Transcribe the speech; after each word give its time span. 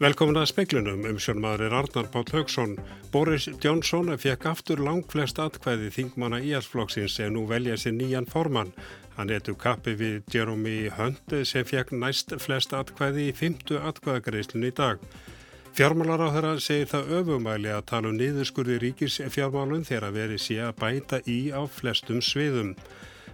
Velkomin 0.00 0.38
að 0.40 0.46
speiklunum 0.48 1.02
um 1.10 1.18
sjónmaður 1.20 1.66
er 1.66 1.74
Arnar 1.76 2.06
Páll 2.08 2.30
Haugsson. 2.32 2.70
Boris 3.12 3.50
Johnson 3.60 4.08
fekk 4.16 4.46
aftur 4.48 4.80
langflest 4.80 5.36
atkvæði 5.42 5.90
þingmanna 5.92 6.38
íhalsflokksins 6.40 7.18
sem 7.18 7.34
nú 7.34 7.42
velja 7.50 7.76
sér 7.76 7.92
nýjan 7.98 8.28
formann. 8.30 8.70
Hann 9.18 9.28
etu 9.36 9.52
kappi 9.60 9.92
við 10.00 10.22
Jeremy 10.32 10.88
Hunt 10.96 11.34
sem 11.44 11.68
fekk 11.68 11.92
næst 11.92 12.32
flest 12.40 12.72
atkvæði 12.72 13.26
í 13.28 13.36
fymtu 13.36 13.76
atkvæðagreislun 13.76 14.64
í 14.70 14.72
dag. 14.80 15.04
Fjármálar 15.76 16.24
á 16.24 16.28
þeirra 16.32 16.56
segir 16.64 16.88
það 16.94 17.14
öfumæli 17.18 17.74
að 17.76 17.86
tala 17.92 18.08
um 18.08 18.16
niðurskurði 18.16 18.80
ríkis 18.80 19.20
fjármálun 19.28 19.84
þegar 19.84 20.16
verið 20.16 20.44
sé 20.46 20.62
að 20.64 20.78
bæta 20.80 21.20
í 21.28 21.40
á 21.52 21.60
flestum 21.68 22.24
sviðum. 22.24 22.72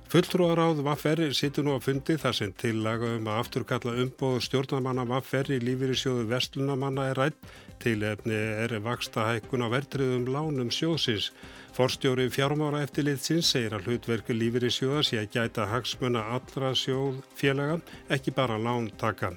Fulltrúaráð 0.06 0.84
Vaffer 0.86 1.18
situr 1.34 1.64
nú 1.66 1.72
á 1.74 1.82
fundi 1.82 2.14
þar 2.14 2.34
sem 2.38 2.50
tillaga 2.54 3.08
um 3.16 3.24
að 3.26 3.38
afturkalla 3.40 3.94
umbóð 4.04 4.36
stjórnamanna 4.46 5.02
Vaffer 5.10 5.48
í 5.50 5.56
lífyrirsjóðu 5.58 6.28
Vestlunamanna 6.30 7.08
er 7.10 7.18
rætt. 7.18 7.48
Tilefni 7.82 8.36
er 8.38 8.76
vaksta 8.84 9.24
hækkun 9.26 9.66
á 9.66 9.68
vertriðum 9.72 10.28
lánum 10.30 10.70
sjóðsins. 10.70 11.32
Forstjóri 11.74 12.28
fjármára 12.30 12.84
eftirlitsins 12.86 13.50
segir 13.50 13.74
að 13.74 13.90
hlutverku 13.90 14.36
lífyrirsjóða 14.36 15.02
sé 15.08 15.18
að 15.24 15.34
gæta 15.34 15.66
hagsmuna 15.72 16.22
allra 16.36 16.70
sjóðfélaga, 16.78 17.80
ekki 18.06 18.30
bara 18.30 18.60
lántaka. 18.62 19.32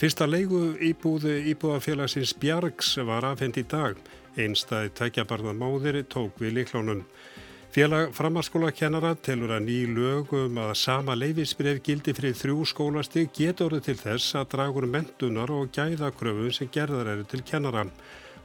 Fyrsta 0.00 0.24
leigu 0.24 0.78
íbúðu 0.80 1.36
íbúðafélagsins 1.52 2.32
Bjargs 2.40 2.94
var 3.04 3.28
afhengt 3.28 3.60
í 3.60 3.68
dag. 3.68 4.00
Einstæði 4.40 4.94
tækjabarða 4.96 5.52
móðir 5.60 6.00
tók 6.08 6.40
við 6.40 6.62
liklónum. 6.62 7.04
Félag 7.70 8.08
framhalskólakennara 8.18 9.12
telur 9.22 9.52
að 9.54 9.68
ný 9.68 9.74
lögum 9.94 10.56
að 10.58 10.72
sama 10.80 11.14
leifisbref 11.14 11.78
gildi 11.86 12.10
fyrir 12.16 12.34
þrjú 12.34 12.64
skólasti 12.66 13.22
getur 13.30 13.76
til 13.78 13.94
þess 13.94 14.34
að 14.40 14.48
dragur 14.56 14.88
mentunar 14.90 15.52
og 15.54 15.70
gæðakröfum 15.76 16.50
sem 16.56 16.72
gerðar 16.74 17.12
eru 17.14 17.28
til 17.30 17.44
kennara. 17.46 17.86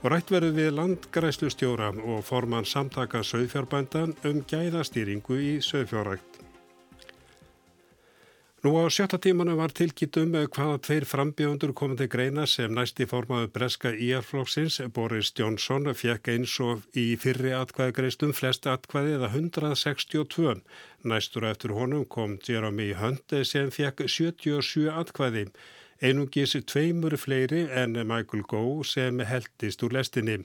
Og 0.04 0.14
rætt 0.14 0.30
verður 0.30 0.54
við 0.60 0.72
landgræslustjóra 0.78 1.90
og 2.06 2.22
forman 2.28 2.70
samtaka 2.70 3.26
söðfjárbændan 3.26 4.14
um 4.30 4.46
gæðastýringu 4.46 5.42
í 5.42 5.54
söðfjárrækt. 5.72 6.35
Nú 8.66 8.72
á 8.82 8.90
sjötta 8.90 9.20
tímanu 9.22 9.54
var 9.60 9.70
tilkitt 9.78 10.18
um 10.18 10.32
hvaða 10.34 10.80
tveir 10.82 11.04
frambjóndur 11.06 11.74
komandi 11.78 12.08
greina 12.10 12.48
sem 12.50 12.72
næsti 12.74 13.06
formaðu 13.06 13.52
breska 13.54 13.92
íarflokksins, 13.94 14.80
Boris 14.96 15.30
Johnson, 15.38 15.86
fjekk 15.94 16.32
eins 16.34 16.56
og 16.66 16.82
í 16.98 17.04
fyrri 17.22 17.52
atkvæðagreistum 17.54 18.34
flest 18.34 18.66
atkvæði 18.66 19.20
eða 19.20 19.30
162. 19.36 20.56
Næstur 21.06 21.46
eftir 21.46 21.76
honum 21.78 22.08
kom 22.10 22.40
Jeremy 22.48 22.96
Hunt 22.98 23.38
sem 23.46 23.70
fjekk 23.70 24.08
77 24.10 24.90
atkvæði. 24.90 25.46
Einungis 26.02 26.58
tveimur 26.66 27.14
fleiri 27.22 27.68
en 27.70 27.94
Michael 28.02 28.42
Gove 28.50 28.82
sem 28.84 29.22
heldist 29.22 29.86
úr 29.86 29.94
lestinni. 29.94 30.42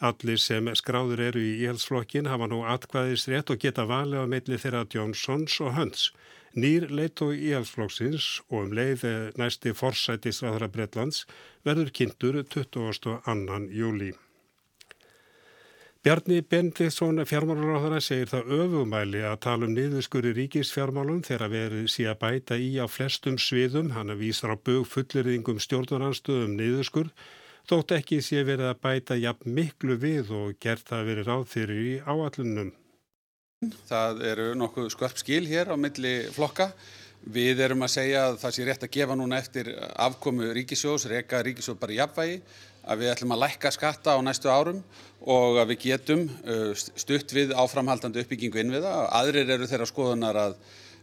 Allir 0.00 0.38
sem 0.40 0.68
skráður 0.80 1.20
eru 1.26 1.40
í 1.44 1.56
íhalsflokkin 1.60 2.28
hafa 2.30 2.46
nú 2.48 2.62
atkvæðis 2.64 3.26
rétt 3.28 3.50
og 3.52 3.60
geta 3.60 3.84
valið 3.84 4.24
á 4.24 4.26
meilli 4.32 4.56
þeirra 4.62 4.86
Johnsons 4.94 5.58
og 5.60 5.74
Hunts. 5.76 6.06
Nýr 6.56 6.86
leitt 6.88 7.20
og 7.20 7.34
íhalsflokksins 7.36 8.30
og 8.48 8.64
um 8.64 8.72
leið 8.78 9.04
næsti 9.36 9.74
forsætis 9.76 10.40
aðra 10.40 10.70
Breitlands 10.72 11.26
verður 11.68 11.92
kynntur 11.98 12.40
22. 12.48 13.20
júli. 13.76 14.14
Bjarni 16.00 16.40
Bendisson 16.40 17.20
fjármálaráðara 17.28 17.98
segir 18.00 18.30
það 18.30 18.54
öfumæli 18.56 19.20
að 19.20 19.34
tala 19.44 19.68
um 19.68 19.74
niðurskuri 19.76 20.32
ríkisfjármálum 20.38 21.20
þegar 21.28 21.52
verið 21.52 21.98
að 22.08 22.18
bæta 22.22 22.56
í 22.56 22.70
á 22.80 22.88
flestum 22.88 23.36
sviðum. 23.36 23.92
Hann 23.92 24.16
vísar 24.16 24.56
á 24.56 24.56
bög 24.56 24.88
fullirðingum 24.88 25.60
stjórnaranstöðum 25.60 26.56
niðurskur 26.56 27.12
þótt 27.68 27.96
ekki 27.98 28.20
sé 28.24 28.44
verið 28.46 28.70
að 28.70 28.80
bæta 28.84 29.18
jafn 29.20 29.52
miklu 29.56 29.96
við 30.00 30.32
og 30.36 30.56
gert 30.62 30.86
það 30.88 31.10
verið 31.10 31.30
ráð 31.30 31.44
fyrir 31.52 31.82
í 31.82 31.96
áallunum. 32.06 32.72
Það 33.90 34.24
eru 34.24 34.48
nokkuð 34.56 34.88
skvörp 34.94 35.18
skil 35.20 35.44
hér 35.50 35.68
á 35.68 35.76
milli 35.76 36.14
flokka. 36.32 36.70
Við 37.20 37.60
erum 37.60 37.84
að 37.84 37.92
segja 37.92 38.22
að 38.30 38.38
það 38.40 38.54
sé 38.56 38.64
rétt 38.64 38.84
að 38.86 38.92
gefa 38.94 39.16
núna 39.20 39.40
eftir 39.42 39.68
afkomu 40.00 40.46
ríkisjós, 40.56 41.04
reyka 41.10 41.42
ríkisjós 41.44 41.76
bara 41.76 41.98
jafnvægi, 41.98 42.38
að 42.88 43.02
við 43.02 43.10
ætlum 43.12 43.34
að 43.36 43.42
lækka 43.42 43.72
skatta 43.76 44.14
á 44.16 44.18
næstu 44.24 44.48
árum 44.48 44.80
og 45.28 45.60
að 45.60 45.74
við 45.74 45.82
getum 45.84 46.22
uh, 46.24 46.72
stutt 46.72 47.34
við 47.36 47.52
áframhaldandi 47.52 48.24
uppbyggingu 48.24 48.62
innviða. 48.62 48.94
Aðrir 49.20 49.52
eru 49.58 49.68
þeirra 49.68 49.90
skoðunar 49.90 50.40
að 50.46 50.56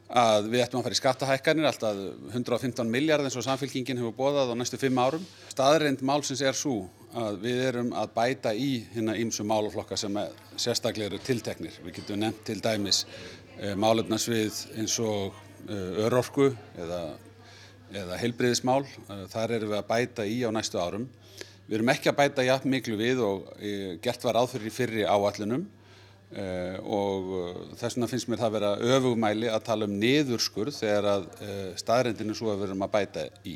að 0.07 0.47
við 0.53 0.63
ættum 0.63 0.79
að 0.79 0.85
fara 0.85 0.95
í 0.95 1.00
skattahækkanir 1.01 1.68
alltaf 1.68 1.97
115 2.31 2.91
miljard 2.91 3.25
eins 3.28 3.35
og 3.35 3.44
samfélkingin 3.44 4.00
hefur 4.00 4.16
bóðað 4.16 4.53
á 4.56 4.59
næstu 4.59 4.79
fimm 4.79 5.00
árum. 5.03 5.25
Staðreind 5.51 6.03
málsins 6.07 6.41
er 6.41 6.56
svo 6.56 6.85
að 7.18 7.41
við 7.44 7.62
erum 7.66 7.91
að 7.97 8.13
bæta 8.16 8.53
í 8.56 8.85
hérna 8.94 9.18
ímsu 9.19 9.44
máluflokka 9.47 9.97
sem 10.00 10.16
sérstaklega 10.56 11.12
eru 11.12 11.19
tilteknir. 11.23 11.75
Við 11.84 12.00
getum 12.00 12.22
nefnt 12.23 12.44
til 12.47 12.59
dæmis 12.63 13.03
e, 13.59 13.73
málefnarsvið 13.75 14.63
eins 14.79 14.97
og 15.03 15.35
e, 15.68 15.79
örorku 16.07 16.53
eða, 16.79 17.01
eða 17.91 18.19
heilbriðismál. 18.22 18.84
E, 18.85 19.24
þar 19.34 19.57
erum 19.59 19.74
við 19.74 19.81
að 19.81 19.89
bæta 19.91 20.28
í 20.28 20.39
á 20.47 20.50
næstu 20.56 20.79
árum. 20.79 21.09
Við 21.68 21.81
erum 21.81 21.91
ekki 21.91 22.13
að 22.13 22.19
bæta 22.22 22.47
jafn 22.47 22.72
miklu 22.72 22.95
við 22.95 23.19
og 23.28 23.50
gert 24.00 24.22
var 24.24 24.38
áþurri 24.39 24.72
fyrri 24.72 25.01
áallunum 25.03 25.66
Uh, 26.28 26.76
og 26.84 27.30
uh, 27.32 27.60
þess 27.80 27.96
vegna 27.96 28.08
finnst 28.12 28.28
mér 28.28 28.42
það 28.42 28.48
að 28.50 28.56
vera 28.58 28.98
öfugmæli 28.98 29.48
að 29.48 29.62
tala 29.70 29.88
um 29.88 29.94
niðurskurð 30.02 30.76
þegar 30.76 31.08
að 31.14 31.28
uh, 31.40 31.70
staðrendinu 31.80 32.36
svo 32.36 32.52
að 32.52 32.60
við 32.60 32.68
erum 32.68 32.84
að 32.84 32.92
bæta 32.98 33.24
í. 33.48 33.54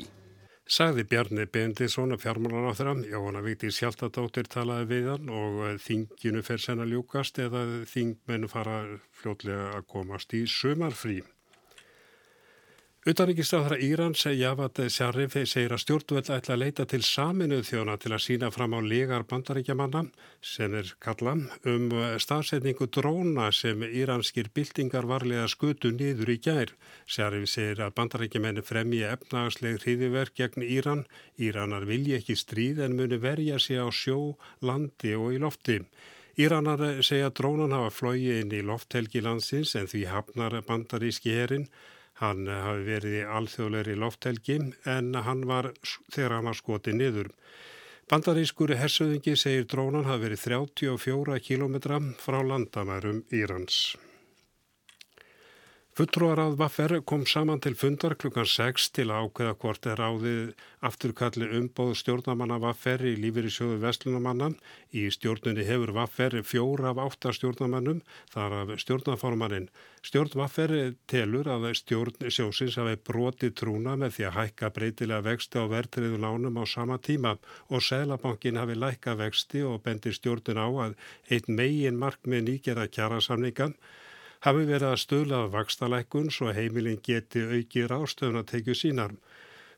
Sagði 0.72 1.04
Bjarni 1.10 1.44
Bendisson 1.52 2.14
að 2.14 2.22
fjármálan 2.22 2.70
á 2.70 2.78
þeirra, 2.78 2.94
Jóhanna 3.10 3.42
Víktir 3.44 3.74
Sjáltadóttir 3.76 4.48
talaði 4.48 4.88
við 4.88 5.10
hann 5.10 5.28
og 5.36 5.60
þinginu 5.84 6.40
fer 6.46 6.64
sen 6.64 6.80
að 6.80 6.94
ljúkast 6.94 7.42
eða 7.44 7.66
þingmennu 7.92 8.48
fara 8.48 8.78
fljótlega 9.20 9.74
að 9.76 9.88
komast 9.92 10.32
í 10.38 10.46
sömarfrí. 13.02 13.10
Utaríkistáðra 13.10 13.78
Írans 13.78 14.24
Javad 14.24 14.78
Sharif 14.88 15.32
segir 15.34 15.72
að 15.72 15.80
stjórnvöld 15.82 16.30
ætla 16.30 16.54
að 16.54 16.60
leita 16.62 16.84
til 16.86 17.02
saminuð 17.02 17.64
þjóna 17.66 17.96
til 17.98 18.12
að 18.12 18.22
sína 18.22 18.50
fram 18.50 18.74
á 18.74 18.80
legar 18.80 19.24
bandaríkjamanna 19.24 20.04
sem 20.40 20.74
er 20.74 20.94
kalla 21.00 21.32
um 21.66 21.90
stafsetningu 22.18 22.86
dróna 22.86 23.50
sem 23.52 23.82
íranskir 23.82 24.50
byltingar 24.54 25.06
varlega 25.06 25.48
skutu 25.48 25.90
niður 25.90 26.30
í 26.30 26.38
gær. 26.38 26.70
Sharif 27.06 27.48
segir 27.50 27.82
að 27.82 27.94
bandaríkjamenni 27.96 28.62
fremji 28.62 29.02
efnagsleg 29.02 29.82
hriðiverk 29.82 30.34
gegn 30.36 30.62
Íran. 30.62 31.04
Íranar 31.38 31.84
vilji 31.84 32.14
ekki 32.14 32.36
stríð 32.36 32.84
en 32.84 32.94
muni 32.96 33.18
verja 33.18 33.58
sig 33.58 33.82
á 33.82 33.90
sjó, 33.90 34.36
landi 34.60 35.14
og 35.14 35.34
í 35.34 35.38
lofti. 35.42 35.80
Íranar 36.38 37.02
segja 37.02 37.28
að 37.28 37.34
drónan 37.40 37.74
hafa 37.74 37.90
flói 37.90 38.38
inn 38.40 38.54
í 38.54 38.62
lofthelgi 38.62 39.20
landsins 39.20 39.74
en 39.74 39.90
því 39.90 40.06
hafnar 40.06 40.62
bandaríski 40.64 41.34
herin 41.34 41.66
Hann 42.22 42.46
hafi 42.46 42.84
verið 42.86 43.18
í 43.18 43.22
alþjóðleiri 43.36 43.96
lofthelgi 43.98 44.60
en 44.86 45.08
hann 45.26 45.42
var 45.50 45.72
þegar 46.14 46.36
hann 46.36 46.46
var 46.46 46.58
skotið 46.58 46.98
niður. 47.00 47.30
Bandarískur 48.12 48.74
hersöðingi 48.78 49.34
segir 49.40 49.66
drónan 49.66 50.06
hafi 50.06 50.28
verið 50.28 50.46
34 50.46 51.42
km 51.48 51.76
frá 52.22 52.38
landamærum 52.46 53.24
Írans. 53.34 53.82
Fulltrúarað 55.92 56.54
Vaffer 56.56 56.92
kom 57.04 57.26
saman 57.28 57.60
til 57.60 57.74
fundar 57.76 58.14
klukkan 58.16 58.46
6 58.48 58.86
til 58.96 59.10
að 59.12 59.26
ákveða 59.26 59.56
hvort 59.60 59.88
er 59.92 60.00
áðið 60.00 60.54
afturkalli 60.88 61.48
umbóð 61.58 61.90
stjórnamanna 62.00 62.56
Vaffer 62.62 63.04
í 63.10 63.12
lífyrirsjóðu 63.20 63.76
Vestlunamanna. 63.82 64.48
Í 64.96 65.02
stjórnunni 65.12 65.66
hefur 65.68 65.92
Vaffer 65.98 66.38
fjóra 66.48 66.94
af 66.94 67.02
átta 67.04 67.34
stjórnamannum 67.36 68.00
þar 68.32 68.56
af 68.62 68.74
stjórnaformannin. 68.80 69.68
Stjórn 70.00 70.32
Vaffer 70.40 70.72
telur 71.12 71.52
að 71.52 71.68
stjórn 71.82 72.24
sjósins 72.32 72.80
hafi 72.80 72.96
broti 72.96 73.52
trúna 73.52 73.92
með 74.00 74.16
því 74.16 74.28
að 74.30 74.36
hækka 74.38 74.70
breytilega 74.72 75.26
vexti 75.28 75.60
á 75.60 75.68
verðtriðu 75.76 76.22
lánum 76.24 76.56
á 76.56 76.64
sama 76.64 76.96
tíma 77.04 77.36
og 77.68 77.84
Sælabankin 77.84 78.56
hafi 78.56 78.80
lækka 78.80 79.20
vexti 79.20 79.60
og 79.60 79.82
bendir 79.84 80.16
stjórnun 80.16 80.56
á 80.56 80.68
að 80.88 80.96
eitt 81.28 81.52
megin 81.52 82.00
markmið 82.00 82.48
nýgerða 82.48 82.88
kjara 82.88 83.20
samningan 83.20 83.76
hafi 84.42 84.66
verið 84.66 84.88
að 84.90 85.00
stöðla 85.04 85.44
af 85.46 85.54
vakstalækkun 85.54 86.30
svo 86.34 86.52
heimilin 86.54 87.00
geti 87.02 87.44
auki 87.46 87.86
rástöðun 87.90 88.42
að 88.42 88.50
tekju 88.56 88.78
sínar. 88.78 89.16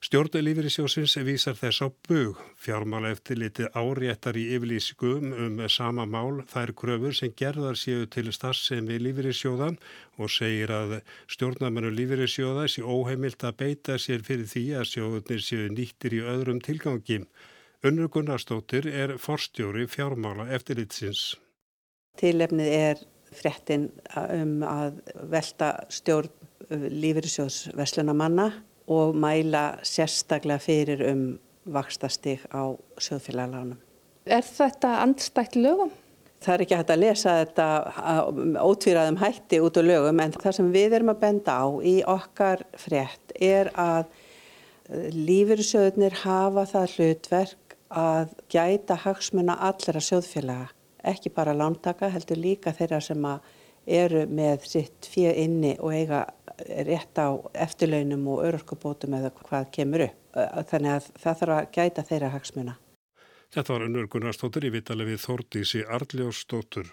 Stjórnulífur 0.05 0.67
í 0.69 0.71
sjósins 0.73 1.15
vísar 1.25 1.55
þess 1.57 1.81
á 1.81 1.89
bug. 1.89 2.41
Fjármála 2.61 3.15
eftir 3.15 3.39
litið 3.41 3.71
áréttar 3.73 4.37
í 4.37 4.43
yfirlýskum 4.53 5.31
um 5.33 5.63
sama 5.73 6.05
mál 6.05 6.43
þær 6.51 6.75
kröfur 6.77 7.17
sem 7.17 7.33
gerðar 7.33 7.79
séu 7.81 8.05
til 8.13 8.29
starfsemi 8.37 8.99
lífur 9.01 9.31
í 9.31 9.33
sjóðan 9.33 9.79
og 10.21 10.29
segir 10.35 10.75
að 10.77 10.99
stjórnamennu 11.33 11.95
lífur 11.97 12.21
í 12.21 12.29
sjóða 12.29 12.67
sé 12.69 12.85
óheimilt 12.85 13.49
að 13.49 13.57
beita 13.63 13.97
sér 13.97 14.21
fyrir 14.29 14.51
því 14.53 14.67
að 14.83 14.91
sjóðunir 14.93 15.47
séu 15.47 15.73
nýttir 15.73 16.19
í 16.19 16.21
öðrum 16.35 16.61
tilgangi. 16.61 17.23
Unnur 17.85 18.13
Gunnarsdóttir 18.13 18.91
er 18.93 19.17
forstjóri 19.17 19.89
fjármála 19.89 20.51
eftirlitsins. 20.53 21.35
Tilefnið 22.21 22.77
er 22.77 23.05
fréttin 23.39 23.89
um 24.25 24.63
að 24.67 25.01
velta 25.33 25.73
stjórn 25.93 26.31
uh, 26.31 26.87
lífyrirsjós 26.91 27.69
Veslunamanna 27.77 28.51
og 28.91 29.17
mæla 29.17 29.81
sérstaklega 29.87 30.61
fyrir 30.61 31.05
um 31.09 31.27
vakstastig 31.65 32.45
á 32.53 32.77
sjóðfélagalánum. 33.01 33.79
Er 34.25 34.45
þetta 34.45 34.99
andstætt 35.05 35.57
lögum? 35.57 35.93
Það 36.45 36.55
er 36.55 36.63
ekki 36.65 36.77
hægt 36.77 36.93
að 36.93 37.01
lesa 37.01 37.35
þetta 37.41 37.67
ótvíraðum 38.61 39.19
hætti 39.23 39.61
út 39.65 39.79
á 39.81 39.83
lögum 39.85 40.21
en 40.21 40.35
það 40.37 40.57
sem 40.59 40.71
við 40.75 40.97
erum 40.99 41.13
að 41.15 41.21
benda 41.23 41.57
á 41.57 41.67
í 41.81 41.95
okkar 42.05 42.65
frétt 42.77 43.33
er 43.41 43.71
að 43.81 44.05
eh, 44.91 45.09
lífyrirsöðunir 45.15 46.19
hafa 46.25 46.67
það 46.69 46.97
hlutverk 46.99 47.77
að 47.95 48.35
gæta 48.53 48.99
hagsmuna 49.05 49.57
allra 49.69 50.03
sjóðfélaga, 50.03 50.69
ekki 51.13 51.33
bara 51.35 51.55
lántaka 51.57 52.11
heldur 52.13 52.41
líka 52.41 52.73
þeirra 52.77 53.01
sem 53.05 53.27
eru 53.85 54.25
með 54.27 54.69
sitt 54.69 55.09
fyrir 55.13 55.37
inni 55.45 55.75
og 55.79 55.93
eiga 55.93 56.25
rétt 56.89 57.19
á 57.21 57.37
eftirlaunum 57.67 58.29
og 58.33 58.45
örorkubótum 58.49 59.17
eða 59.19 59.33
hvað 59.43 59.71
kemur 59.75 60.07
upp. 60.09 60.21
Þannig 60.71 60.95
að 60.97 61.09
það 61.21 61.41
þarf 61.41 61.57
að 61.57 61.73
gæta 61.77 62.07
þeirra 62.11 62.35
hagsmuna. 62.35 62.77
Þetta 63.55 63.75
var 63.75 63.85
unnur 63.87 64.07
Gunnarsdóttir 64.11 64.65
í 64.67 64.71
vitali 64.75 65.05
við 65.07 65.21
Þórdísi 65.23 65.85
Arljósdóttur. 65.87 66.89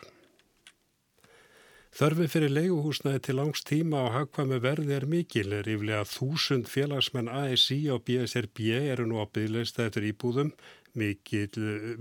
Þörfi 1.92 2.30
fyrir 2.32 2.54
leiguhúsnaði 2.56 3.20
til 3.26 3.34
langs 3.36 3.66
tíma 3.68 4.06
á 4.08 4.14
hagkvæmu 4.14 4.62
verði 4.64 4.94
er 4.96 5.06
mikil. 5.12 5.50
Er 5.52 5.68
yfirlega 5.68 6.06
þúsund 6.08 6.70
félagsmenn 6.72 7.28
ASI 7.28 7.82
og 7.92 8.06
BSRB 8.08 8.70
eru 8.94 9.10
nú 9.10 9.20
á 9.20 9.28
byggleista 9.28 9.90
eftir 9.90 10.08
íbúðum. 10.14 10.54
Mikil, 10.94 11.48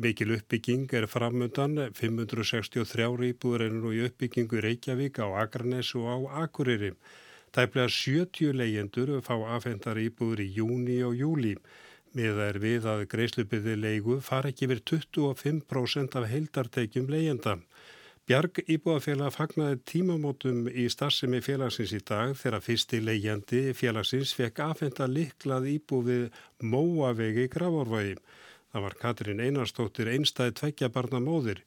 mikil 0.03 0.35
uppbygging 0.35 0.89
er 0.99 1.07
framundan. 1.07 1.77
563 1.95 3.29
íbúður 3.31 3.67
eru 3.69 3.83
nú 3.85 3.93
í 3.95 4.01
uppbyggingu 4.09 4.59
í 4.59 4.65
Reykjavík 4.65 5.21
á 5.23 5.31
Akranes 5.45 5.93
og 5.95 6.09
á 6.11 6.17
Akureyri. 6.45 6.91
Tæplega 7.55 7.89
70 7.91 8.55
leyendur 8.55 9.17
fá 9.23 9.37
afhendar 9.55 9.99
íbúður 9.99 10.43
í 10.43 10.51
júni 10.59 10.99
og 11.07 11.15
júli. 11.19 11.55
Miða 12.19 12.49
er 12.51 12.59
við 12.59 12.91
að 12.91 13.07
greiðsluppiði 13.13 13.77
leigu 13.79 14.19
far 14.27 14.49
ekki 14.51 14.67
verið 14.67 15.07
25% 15.07 16.19
af 16.19 16.27
heildartekjum 16.31 17.11
leyenda. 17.11 17.61
Bjarg 18.27 18.59
íbúðafélag 18.67 19.33
fagnaði 19.35 19.79
tímamótum 19.91 20.67
í 20.71 20.85
starfsemi 20.91 21.41
félagsins 21.43 21.95
í 21.95 22.03
dag 22.07 22.35
þegar 22.39 22.63
fyrsti 22.67 23.01
leyjandi 23.03 23.63
félagsins 23.75 24.35
fekk 24.39 24.63
afhenda 24.67 25.07
liklað 25.11 25.71
íbúðið 25.77 26.29
Móavegi 26.63 27.49
Gravorvægi. 27.51 28.19
Það 28.71 28.85
var 28.87 28.95
Katrín 29.01 29.41
Einarstóttir 29.43 30.09
einstæði 30.13 30.53
tveggja 30.61 30.89
barna 30.95 31.19
móðir. 31.19 31.65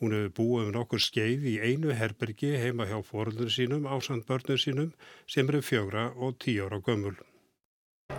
Hún 0.00 0.14
hefur 0.16 0.32
búið 0.38 0.68
um 0.70 0.74
nokkur 0.78 1.02
skeið 1.04 1.44
í 1.52 1.54
einu 1.60 1.92
herbergi 1.96 2.54
heima 2.60 2.86
hjá 2.88 2.96
forundur 3.04 3.52
sínum, 3.52 3.84
ásand 3.84 4.24
börnur 4.28 4.60
sínum 4.60 4.92
sem 5.28 5.48
eru 5.52 5.60
fjögra 5.64 6.10
og 6.16 6.38
tíu 6.40 6.64
ára 6.64 6.80
gömul. 6.80 7.16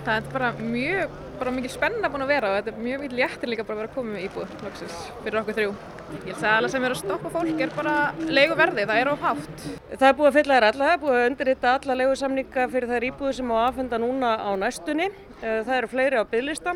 Það 0.04 0.13
er 0.13 0.30
bara 0.34 0.51
mjög, 0.60 1.18
bara 1.39 1.51
mikil 1.56 1.72
spenna 1.72 2.10
búin 2.12 2.25
að 2.25 2.31
vera 2.34 2.50
og 2.51 2.57
þetta 2.57 2.72
er 2.74 2.81
mjög 2.86 3.04
mikil 3.04 3.18
léttir 3.22 3.51
líka 3.51 3.66
bara 3.66 3.78
að 3.78 3.81
vera 3.81 3.89
að 3.89 3.95
koma 3.95 4.13
með 4.13 4.25
íbúð 4.28 4.54
loksins, 4.66 4.98
fyrir 5.24 5.39
okkur 5.42 5.57
þrjú. 5.57 5.72
Ég 6.12 6.28
held 6.28 6.44
að 6.44 6.57
alla 6.57 6.72
sem 6.74 6.86
er 6.88 6.95
að 6.95 7.01
stoppa 7.01 7.31
fólk 7.34 7.63
er 7.63 7.74
bara 7.78 7.95
leiguverði, 8.22 8.86
það 8.89 9.01
er 9.01 9.12
ofhátt. 9.13 9.66
Það 9.94 10.07
er 10.10 10.18
búið 10.19 10.30
að 10.30 10.38
fylla 10.38 10.57
þær 10.57 10.68
alla, 10.69 10.84
það 10.84 10.94
er 10.94 11.01
búið 11.06 11.18
að 11.18 11.28
undirrita 11.31 11.74
alla 11.80 11.98
leigusamninga 12.01 12.68
fyrir 12.75 12.94
þær 12.94 13.07
íbúðu 13.10 13.34
sem 13.39 13.54
á 13.54 13.57
aðfenda 13.63 14.01
núna 14.04 14.34
á 14.44 14.51
næstunni. 14.60 15.10
Eh, 15.42 15.60
það 15.63 15.75
eru 15.78 15.92
fleiri 15.95 16.19
á 16.19 16.24
bygglista, 16.28 16.75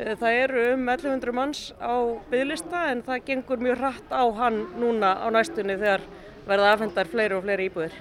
það 0.00 0.38
eru 0.44 0.64
um 0.74 0.88
1100 0.88 1.36
manns 1.36 1.62
á 1.76 1.94
bygglista 2.32 2.86
en 2.90 3.04
það 3.04 3.24
gengur 3.28 3.62
mjög 3.62 3.80
hratt 3.82 4.12
á 4.14 4.24
hann 4.40 4.62
núna 4.80 5.14
á 5.20 5.26
næstunni 5.32 5.76
þegar 5.76 6.04
verða 6.48 6.74
aðfendar 6.74 7.10
fleiri 7.10 7.36
og 7.36 7.44
fleiri 7.44 7.68
íbúðir. 7.68 7.96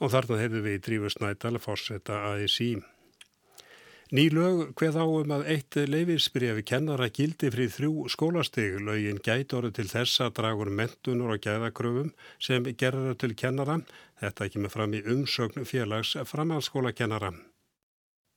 Og 0.00 0.12
þarna 0.12 0.40
hefðu 0.40 0.64
við 0.64 0.80
Drífur 0.86 1.12
Snædal 1.12 1.56
að 1.56 1.64
fórseta 1.64 2.22
ASI. 2.32 2.74
Ný 4.10 4.24
lög 4.34 4.72
hveð 4.74 4.96
áum 4.98 5.32
að 5.36 5.44
eitt 5.52 5.76
leifisbrefi 5.86 6.64
kennara 6.66 7.06
gildi 7.14 7.50
frið 7.54 7.76
þrjú 7.76 8.08
skólasteg. 8.10 8.80
Lögin 8.82 9.20
gæti 9.22 9.54
orði 9.54 9.70
til 9.76 9.86
þess 9.92 10.24
að 10.24 10.32
dragur 10.40 10.72
mentunur 10.80 11.36
og 11.36 11.44
gæðakröfum 11.44 12.10
sem 12.42 12.66
gerur 12.74 13.14
til 13.14 13.36
kennara. 13.38 13.78
Þetta 14.18 14.48
ekki 14.48 14.64
með 14.64 14.74
fram 14.74 14.98
í 14.98 15.04
umsögn 15.14 15.68
félags 15.68 16.16
framhalskólakennara. 16.26 17.30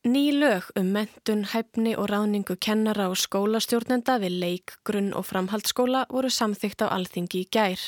Ný 0.03 0.33
lög 0.35 0.67
um 0.75 0.91
mentun, 0.91 1.45
hæfni 1.47 1.95
og 1.95 2.09
ráningu 2.11 2.57
kennara 2.59 3.05
og 3.07 3.15
skólastjórnenda 3.15 4.17
við 4.19 4.33
leik, 4.41 4.73
grunn 4.83 5.13
og 5.15 5.23
framhaldsskóla 5.23 6.01
voru 6.11 6.27
samþygt 6.27 6.83
á 6.83 6.91
alþingi 6.91 7.45
í 7.45 7.47
gær. 7.47 7.79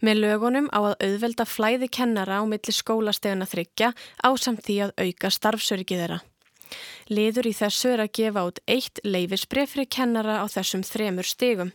Með 0.00 0.16
lögunum 0.22 0.70
á 0.72 0.80
að 0.80 0.96
auðvelda 1.04 1.44
flæði 1.44 1.90
kennara 1.92 2.40
á 2.40 2.44
milli 2.48 2.72
skólasteguna 2.72 3.44
þryggja 3.44 3.92
á 3.92 4.30
samt 4.40 4.64
því 4.64 4.78
að 4.86 4.94
auka 4.96 5.28
starfsörgið 5.28 6.00
þeirra. 6.00 6.18
Liður 7.12 7.50
í 7.52 7.54
þessu 7.60 7.92
er 7.92 8.04
að 8.06 8.14
gefa 8.16 8.46
út 8.48 8.64
eitt 8.64 9.04
leifisbref 9.04 9.76
fyrir 9.76 9.92
kennara 9.92 10.40
á 10.40 10.48
þessum 10.48 10.80
þremur 10.80 11.28
stigum. 11.28 11.74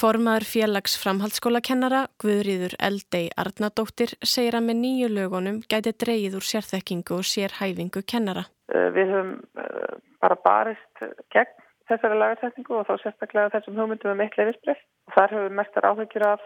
Formaður 0.00 0.46
félags 0.48 0.96
framhaldsskólakennara 1.02 2.04
Guðrýður 2.22 2.76
Eldei 2.78 3.28
Arnadóttir 3.40 4.14
segir 4.22 4.58
að 4.58 4.68
með 4.68 4.80
nýju 4.84 5.10
lögunum 5.14 5.62
gæti 5.70 5.94
dreyið 6.04 6.38
úr 6.40 6.46
sérþekkingu 6.50 7.18
og 7.18 7.26
sérhæfingu 7.26 8.04
kennara. 8.06 8.46
Eh, 8.72 8.88
við 8.94 9.14
höfum 9.14 9.34
eh, 9.58 9.98
bara 10.22 10.38
barist 10.44 11.04
gegn 11.34 11.58
þessari 11.90 12.18
lagarsetningu 12.20 12.78
og 12.78 12.86
þá 12.86 12.94
sérstaklega 13.02 13.52
þessum 13.56 13.78
hugmyndum 13.80 14.14
um 14.14 14.24
eitt 14.24 14.36
leifisbref. 14.38 14.80
Þar 15.14 15.34
höfum 15.34 15.46
við 15.48 15.56
mestar 15.58 15.88
áhugir 15.90 16.26
af 16.28 16.42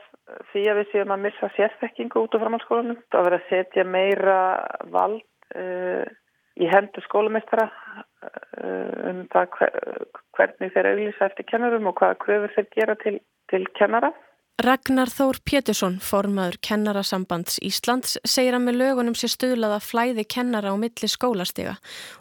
því 0.52 0.62
að 0.70 0.78
við 0.80 0.92
séum 0.92 1.14
að 1.14 1.24
missa 1.26 1.50
sérþekkingu 1.58 2.22
út 2.24 2.36
á 2.36 2.42
framhaldsskólanum. 2.42 3.00
Það 3.12 3.26
verður 3.26 3.40
að 3.40 3.50
setja 3.50 3.84
meira 3.84 4.38
vald 4.94 5.24
uh, 5.52 6.04
í 6.60 6.68
hendur 6.70 7.04
skólamestara 7.06 7.66
uh, 7.70 9.10
um 9.10 9.24
það 9.32 9.58
hvernig 10.36 10.74
þeir 10.74 10.90
auðvisa 10.92 11.30
eftir 11.30 11.48
kennarum 11.50 11.90
og 11.90 11.98
hvaða 11.98 12.20
kröfur 12.22 12.54
þeir 12.54 12.70
gera 12.76 12.96
til, 13.02 13.18
til 13.50 13.66
kennara. 13.78 14.12
Ragnar 14.62 15.10
Þór 15.10 15.40
Pétursson, 15.42 15.96
formaður 15.98 16.60
Kennarasambands 16.62 17.56
Íslands, 17.66 18.12
segir 18.22 18.54
að 18.54 18.68
með 18.68 18.76
lögunum 18.84 19.16
sé 19.18 19.26
stuðlaða 19.32 19.80
flæði 19.82 20.22
kennara 20.30 20.70
á 20.70 20.78
milli 20.78 21.08
skólastega 21.10 21.72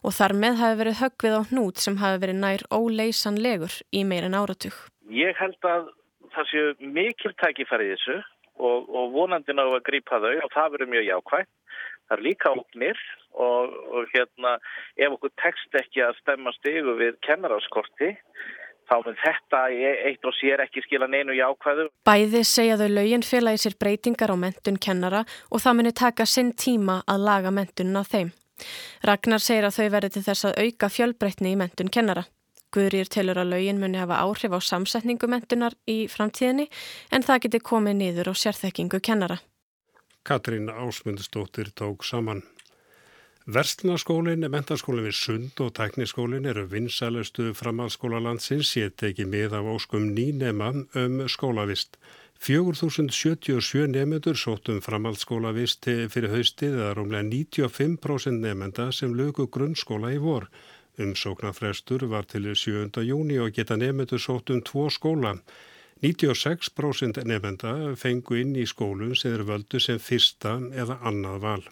og 0.02 0.16
þar 0.18 0.34
með 0.42 0.58
hafi 0.64 0.80
verið 0.80 0.98
höggvið 1.04 1.36
á 1.38 1.42
hnút 1.52 1.84
sem 1.84 2.00
hafi 2.02 2.24
verið 2.24 2.40
nær 2.42 2.66
óleysanlegur 2.74 3.76
í 3.94 4.02
meirin 4.10 4.34
áratug. 4.34 4.74
Ég 5.14 5.38
held 5.38 5.70
að 5.70 5.92
það 6.34 6.50
séu 6.50 6.74
mikil 6.98 7.36
tækifæri 7.38 7.92
í 7.92 7.94
þessu 7.94 8.18
og, 8.58 8.90
og 8.90 9.14
vonandi 9.14 9.54
ná 9.54 9.68
að 9.68 9.84
grípa 9.86 10.18
þau 10.18 10.34
og 10.34 10.50
það 10.56 10.74
verður 10.74 10.94
mjög 10.96 11.10
jákvægt. 11.12 11.52
Það 12.10 12.18
er 12.18 12.26
líka 12.28 12.52
óknir 12.54 13.00
og, 13.34 13.72
og 13.96 14.12
hérna 14.14 14.58
ef 14.98 15.16
okkur 15.16 15.32
tekst 15.42 15.80
ekki 15.80 16.04
að 16.06 16.20
stemma 16.22 16.54
stegu 16.58 16.98
við 17.00 17.18
kennaráskorti 17.26 18.12
þá 18.90 18.96
mun 19.06 19.18
þetta 19.22 19.62
eitt 20.10 20.28
og 20.28 20.36
sér 20.38 20.64
ekki 20.66 20.84
skila 20.86 21.08
neinu 21.08 21.36
í 21.36 21.42
ákvæðu. 21.44 21.88
Bæði 22.08 22.44
segja 22.48 22.78
þau 22.80 22.90
laugin 22.92 23.26
félagi 23.26 23.64
sér 23.64 23.78
breytingar 23.80 24.34
á 24.34 24.38
mentun 24.38 24.80
kennara 24.82 25.24
og 25.50 25.64
það 25.64 25.78
muni 25.80 25.94
taka 25.96 26.28
sinn 26.30 26.54
tíma 26.54 27.02
að 27.08 27.28
laga 27.30 27.54
mentunum 27.56 28.02
á 28.02 28.04
þeim. 28.04 28.34
Ragnar 29.04 29.42
segir 29.44 29.68
að 29.68 29.78
þau 29.80 29.90
verði 29.96 30.14
til 30.16 30.26
þess 30.28 30.48
að 30.50 30.60
auka 30.66 30.90
fjölbreytni 30.94 31.54
í 31.54 31.60
mentun 31.60 31.92
kennara. 31.94 32.28
Guðrýr 32.74 33.10
telur 33.12 33.38
að 33.38 33.54
laugin 33.54 33.82
muni 33.82 34.02
hafa 34.02 34.22
áhrif 34.26 34.54
á 34.54 34.60
samsetningu 34.66 35.30
mentunar 35.30 35.76
í 35.90 36.04
framtíðinni 36.10 36.70
en 37.14 37.26
það 37.26 37.44
geti 37.46 37.66
komið 37.72 38.00
niður 38.00 38.32
á 38.32 38.42
sérþekkingu 38.44 39.02
kennara. 39.04 39.38
Katrín 40.24 40.70
Ásmundsdóttir 40.70 41.74
tók 41.74 42.04
saman. 42.04 42.44
Verslunarskólinn, 43.44 44.48
mentarskólinn 44.48 45.04
við 45.04 45.18
Sund 45.20 45.58
og 45.60 45.74
Tekniskólinn 45.76 46.46
eru 46.48 46.64
vinsælustu 46.72 47.50
framhalskóla 47.60 48.22
landsins, 48.24 48.72
ég 48.80 48.94
teki 48.96 49.26
með 49.28 49.58
af 49.60 49.68
óskum 49.74 50.06
nýnema 50.16 50.70
um 51.02 51.18
skólavist. 51.28 52.00
4077 52.40 53.92
nefnendur 53.92 54.40
sótum 54.40 54.80
framhaldsskólavist 54.86 55.90
fyrir 56.16 56.32
haustið 56.32 56.80
eða 56.80 56.96
rómlega 56.96 57.28
95% 57.28 58.40
nefnenda 58.48 58.88
sem 58.96 59.12
lögu 59.20 59.50
grunnskóla 59.52 60.16
í 60.16 60.24
vor. 60.24 60.48
Umsóknarfrestur 61.04 62.08
var 62.08 62.32
til 62.32 62.48
7. 62.56 62.88
júni 63.04 63.44
og 63.44 63.52
geta 63.52 63.76
nefnendur 63.76 64.24
sótum 64.24 64.64
tvo 64.64 64.88
skóla. 64.88 65.36
96% 66.04 67.24
nefnda 67.24 67.94
fengu 67.96 68.36
inn 68.36 68.58
í 68.60 68.66
skólum 68.68 69.14
sem 69.16 69.38
eru 69.38 69.46
völdu 69.48 69.80
sem 69.80 70.02
fyrsta 70.04 70.58
eða 70.76 70.98
annað 71.08 71.38
val. 71.46 71.64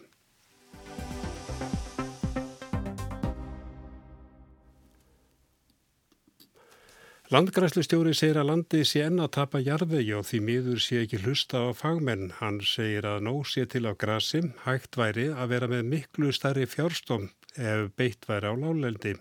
Landgræslustjóri 7.32 8.12
segir 8.12 8.42
að 8.42 8.50
landi 8.50 8.82
sé 8.88 9.06
enn 9.08 9.20
að 9.24 9.30
tapa 9.38 9.60
jarðvegi 9.64 10.16
og 10.18 10.26
því 10.28 10.40
miður 10.48 10.82
sé 10.84 10.98
ekki 11.06 11.20
hlusta 11.24 11.62
á 11.64 11.72
fagmenn. 11.72 12.34
Hann 12.42 12.60
segir 12.60 13.08
að 13.08 13.24
nóg 13.28 13.46
sé 13.48 13.64
til 13.72 13.86
á 13.88 13.96
grasi, 13.96 14.42
hægt 14.66 15.00
væri 15.00 15.30
að 15.32 15.54
vera 15.54 15.72
með 15.72 15.92
miklu 15.94 16.32
starri 16.36 16.68
fjárstofn 16.68 17.32
ef 17.56 17.92
beitt 17.96 18.28
væri 18.28 18.52
á 18.52 18.56
lálendi. 18.56 19.16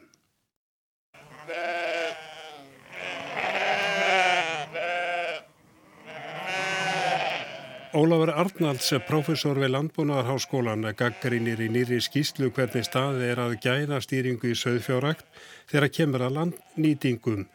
Ólafur 7.91 8.31
Arnalds, 8.31 8.93
professor 9.09 9.59
við 9.59 9.73
Landbúnaðarháskólan, 9.75 10.85
gaggrínir 10.95 11.59
í 11.59 11.67
nýri 11.75 11.97
skýslu 11.99 12.53
hvernig 12.55 12.85
staði 12.87 13.33
er 13.33 13.41
að 13.43 13.57
gæða 13.65 13.99
stýringu 14.05 14.53
í 14.53 14.59
söðfjárakt 14.61 15.25
þegar 15.73 15.91
kemur 15.97 16.23
að 16.23 16.37
landnýtingum. 16.37 17.49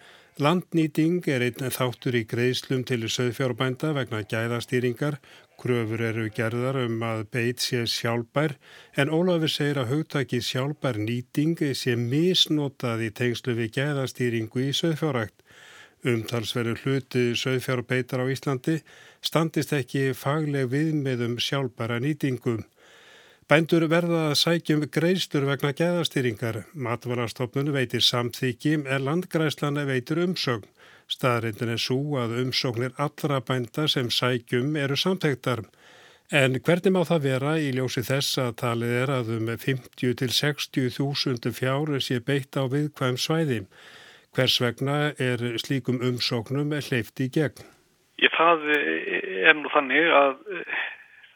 Landnýting 0.43 1.21
er 1.31 1.45
einn 1.45 1.71
þáttur 1.71 2.17
í 2.19 2.25
greiðslum 2.27 2.83
til 2.83 3.07
söðfjárbænda 3.07 3.93
vegna 3.95 4.25
gæðastýringar. 4.27 5.21
Kröfur 5.55 6.03
eru 6.03 6.27
gerðar 6.27 6.81
um 6.81 6.99
að 7.07 7.23
beit 7.31 7.63
sé 7.63 7.85
sjálfbær 7.87 8.57
en 8.99 9.13
Ólafur 9.15 9.55
segir 9.55 9.79
að 9.79 9.93
hugtaki 9.93 10.41
sjálfbær 10.43 10.99
nýting 10.99 11.63
sé 11.71 11.95
misnotað 11.95 13.07
í 13.07 13.09
tengslu 13.21 13.55
við 13.55 13.71
gæðastýringu 13.79 14.67
í 14.67 14.75
söðfjárakt. 14.75 15.39
Umtalsveru 16.05 16.75
hluti 16.83 17.31
söðfjárbeitar 17.33 18.21
á 18.21 18.25
Íslandi 18.29 18.77
standist 19.25 19.73
ekki 19.73 20.11
fagleg 20.13 20.69
viðmiðum 20.69 21.39
sjálfbæra 21.41 21.97
nýtingum. 22.03 22.61
Bændur 23.49 23.87
verða 23.89 24.21
að 24.31 24.39
sækjum 24.41 24.85
greiðstur 24.93 25.47
vegna 25.49 25.71
gæðastýringar. 25.77 26.63
Matvarastofnun 26.73 27.73
veitir 27.73 28.05
samþykji 28.05 28.79
en 28.85 29.05
landgræslan 29.05 29.81
veitir 29.89 30.21
umsögn. 30.23 30.69
Staðrindin 31.09 31.73
er 31.75 31.81
svo 31.81 32.17
að 32.21 32.39
umsóknir 32.41 32.95
allra 33.01 33.41
bænda 33.45 33.85
sem 33.89 34.09
sækjum 34.09 34.77
eru 34.81 34.97
samþektar. 34.97 35.61
En 36.33 36.57
hvernig 36.57 36.93
má 36.93 37.03
það 37.05 37.27
vera 37.27 37.51
í 37.61 37.67
ljósi 37.75 38.01
þess 38.05 38.39
að 38.41 38.55
talið 38.61 38.95
er 39.03 39.13
að 39.13 39.35
um 39.35 39.51
50 39.53 40.17
til 40.21 40.31
60 40.33 40.95
þúsundu 40.97 41.53
fjári 41.53 42.01
sé 42.01 42.17
beitt 42.17 42.57
á 42.57 42.65
viðkvæm 42.65 43.21
svæðim? 43.21 43.69
Hvers 44.35 44.57
vegna 44.59 45.13
er 45.21 45.39
slíkum 45.63 46.01
umsóknum 46.03 46.73
hleyft 46.75 47.21
í 47.23 47.29
gegn? 47.31 47.63
Ég, 48.19 48.31
það 48.35 48.67
er 48.75 49.55
nú 49.55 49.71
þannig 49.71 50.11
að 50.11 50.35
eh, 50.55 50.83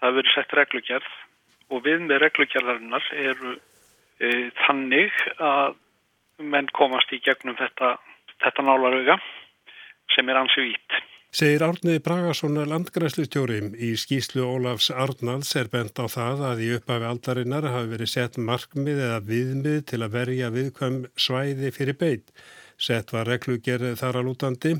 það 0.01 0.15
verið 0.19 0.35
sett 0.35 0.55
reglugjörð 0.59 1.09
og 1.69 1.83
við 1.85 2.05
með 2.07 2.23
reglugjörðarinnar 2.25 3.09
eru 3.19 3.53
e, 4.19 4.29
þannig 4.65 5.15
að 5.43 5.77
menn 6.39 6.69
komast 6.75 7.11
í 7.13 7.19
gegnum 7.23 7.57
þetta, 7.59 7.93
þetta 8.43 8.65
nálarauga 8.65 9.19
sem 10.15 10.29
er 10.31 10.39
ansi 10.39 10.69
vít. 10.69 10.99
Segir 11.29 11.61
Árniði 11.61 12.01
Bragason 12.01 12.57
landgræslistjóri 12.71 13.59
í 13.85 13.91
skýslu 14.01 14.47
Ólafs 14.47 14.89
Árnalds 14.89 15.51
er 15.59 15.69
bent 15.69 15.99
á 16.01 16.09
það 16.09 16.41
að 16.47 16.63
í 16.65 16.71
upphafi 16.79 17.05
aldarinnar 17.05 17.67
hafi 17.69 17.91
verið 17.91 18.09
sett 18.15 18.39
markmið 18.41 19.03
eða 19.05 19.19
viðmið 19.27 19.83
til 19.91 19.99
að 20.01 20.15
verja 20.15 20.49
viðkvæm 20.55 21.03
svæði 21.13 21.69
fyrir 21.75 21.99
beitt. 22.01 22.33
Sett 22.79 23.11
var 23.11 23.27
reglugerð 23.27 23.97
þar 23.99 24.21
að 24.21 24.27
lútandi 24.29 24.73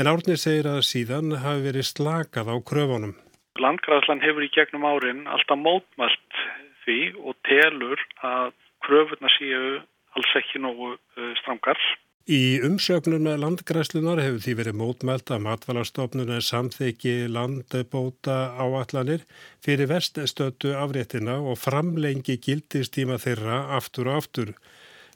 en 0.00 0.10
Árni 0.10 0.36
segir 0.40 0.66
að 0.70 0.82
síðan 0.88 1.36
hafi 1.44 1.66
verið 1.68 1.88
slakað 1.90 2.50
á 2.50 2.56
kröfunum. 2.70 3.14
Landgræðslan 3.60 4.22
hefur 4.24 4.46
í 4.46 4.52
gegnum 4.54 4.86
árin 4.88 5.26
alltaf 5.30 5.60
mótmælt 5.60 6.40
því 6.84 7.00
og 7.22 7.36
telur 7.46 8.00
að 8.26 8.54
kröfurna 8.84 9.30
séu 9.36 9.76
alls 10.14 10.32
ekki 10.40 10.62
nógu 10.62 10.94
uh, 10.96 11.30
strangar. 11.42 11.78
Í 12.24 12.56
umsögnuna 12.64 13.34
landgræslunar 13.36 14.22
hefur 14.22 14.40
því 14.40 14.52
verið 14.62 14.76
mótmælt 14.80 15.30
að 15.34 15.42
matvalastofnuna 15.44 16.38
samþeki 16.40 17.26
landbóta 17.28 18.36
áallanir 18.56 19.26
fyrir 19.64 19.90
veststötu 19.90 20.72
afréttina 20.80 21.36
og 21.44 21.60
framlengi 21.60 22.38
gildistíma 22.46 23.20
þeirra 23.20 23.58
aftur 23.76 24.08
og 24.08 24.22
aftur. 24.22 24.54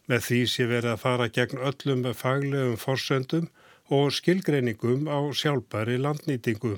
Með 0.09 0.23
því 0.25 0.39
sé 0.49 0.65
verið 0.65 0.93
að 0.95 1.01
fara 1.03 1.27
gegn 1.29 1.59
öllum 1.69 2.05
faglegum 2.17 2.77
forsöndum 2.81 3.49
og 3.93 4.09
skilgreiningum 4.13 5.05
á 5.05 5.19
sjálfbæri 5.37 5.99
landnýtingu. 6.01 6.77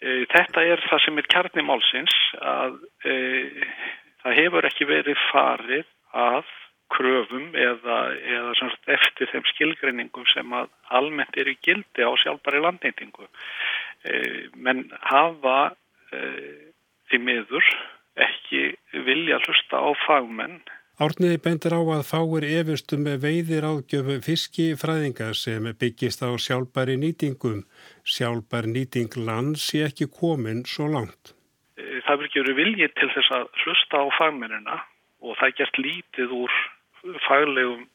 E, 0.00 0.24
þetta 0.32 0.64
er 0.64 0.80
það 0.88 1.02
sem 1.04 1.20
er 1.20 1.28
kjarnimálsins 1.34 2.16
að 2.40 2.78
e, 3.04 3.14
það 4.24 4.38
hefur 4.40 4.68
ekki 4.70 4.88
verið 4.88 5.20
farið 5.28 5.92
að 6.16 6.48
kröfum 6.90 7.52
eða, 7.54 7.98
eða 8.18 8.70
eftir 8.96 9.30
þeim 9.30 9.46
skilgreiningum 9.52 10.26
sem 10.32 10.56
almennt 10.56 11.36
eru 11.38 11.54
gildi 11.62 12.04
á 12.04 12.10
sjálfbæri 12.24 12.64
landnýtingu. 12.64 13.28
E, 14.08 14.16
menn 14.56 14.86
hafa 15.04 15.72
e, 16.16 16.20
því 17.12 17.24
miður 17.28 17.72
ekki 18.20 18.70
vilja 19.06 19.38
hlusta 19.44 19.84
á 19.84 19.88
fagmenn 20.06 20.60
Árniði 21.00 21.38
bendur 21.40 21.72
á 21.72 21.80
að 21.96 22.02
fáir 22.04 22.44
efustum 22.44 23.06
veiðir 23.22 23.64
ágjöfu 23.64 24.18
fiskifræðinga 24.26 25.30
sem 25.32 25.68
byggist 25.80 26.20
á 26.20 26.28
sjálfbæri 26.36 26.98
nýtingum. 27.00 27.62
Sjálfbæri 28.04 28.68
nýting 28.74 29.16
land 29.16 29.56
sé 29.56 29.80
ekki 29.86 30.10
komin 30.12 30.60
svo 30.68 30.90
langt. 30.92 31.32
Það 31.80 32.20
verður 32.20 32.28
ekki 32.28 32.56
viljið 32.58 32.92
til 33.00 33.08
þess 33.14 33.32
að 33.38 33.48
hlusta 33.62 34.02
á 34.04 34.06
fagmennina 34.18 34.76
og 35.24 35.40
það 35.40 35.48
er 35.48 35.56
gert 35.62 35.80
lítið 35.80 36.36
úr 36.36 36.58
faglegum 37.24 37.88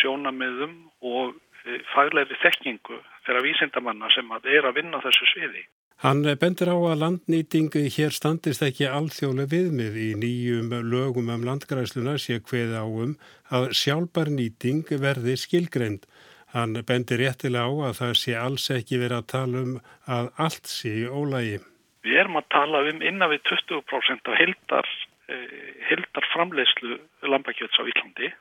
sjónamiðum 0.00 0.74
og 1.12 1.36
eh, 1.66 1.84
faglegri 1.92 2.40
þekkingu 2.40 3.02
þeirra 3.26 3.44
vísindamanna 3.44 4.08
sem 4.16 4.32
að 4.32 4.48
er 4.56 4.70
að 4.70 4.80
vinna 4.80 5.04
þessu 5.04 5.28
sviði. 5.34 5.66
Hann 6.00 6.24
bendur 6.40 6.70
á 6.72 6.76
að 6.80 7.00
landnýtingu 7.02 7.82
hér 7.92 8.14
standist 8.16 8.62
ekki 8.64 8.86
alþjóðlega 8.88 9.50
viðmið 9.52 9.96
í 10.00 10.06
nýjum 10.16 10.70
lögum 10.88 11.26
um 11.28 11.42
landgræsluna 11.44 12.14
sé 12.16 12.38
hveð 12.40 12.72
áum 12.72 13.10
að 13.52 13.66
sjálfbar 13.76 14.30
nýting 14.32 14.88
verði 15.02 15.34
skilgreynd. 15.42 16.06
Hann 16.54 16.72
bendir 16.88 17.20
réttilega 17.20 17.68
á 17.68 17.72
að 17.90 17.98
það 17.98 18.14
sé 18.22 18.36
alls 18.40 18.70
ekki 18.72 19.02
verið 19.02 19.18
að 19.18 19.28
tala 19.34 19.60
um 19.66 19.74
að 20.16 20.30
allt 20.46 20.72
sé 20.72 20.94
í 21.02 21.04
ólægi. 21.04 21.60
Við 22.08 22.16
erum 22.22 22.40
að 22.40 22.48
tala 22.56 22.82
um 22.94 23.04
innan 23.04 23.32
við 23.34 23.44
20% 23.50 24.32
af 24.32 24.40
heldar, 24.40 24.90
eh, 25.28 25.52
heldar 25.90 26.30
framleiðslu 26.32 26.96
lambakjöts 27.28 27.76
á 27.76 27.84
Íslandi. 27.84 28.32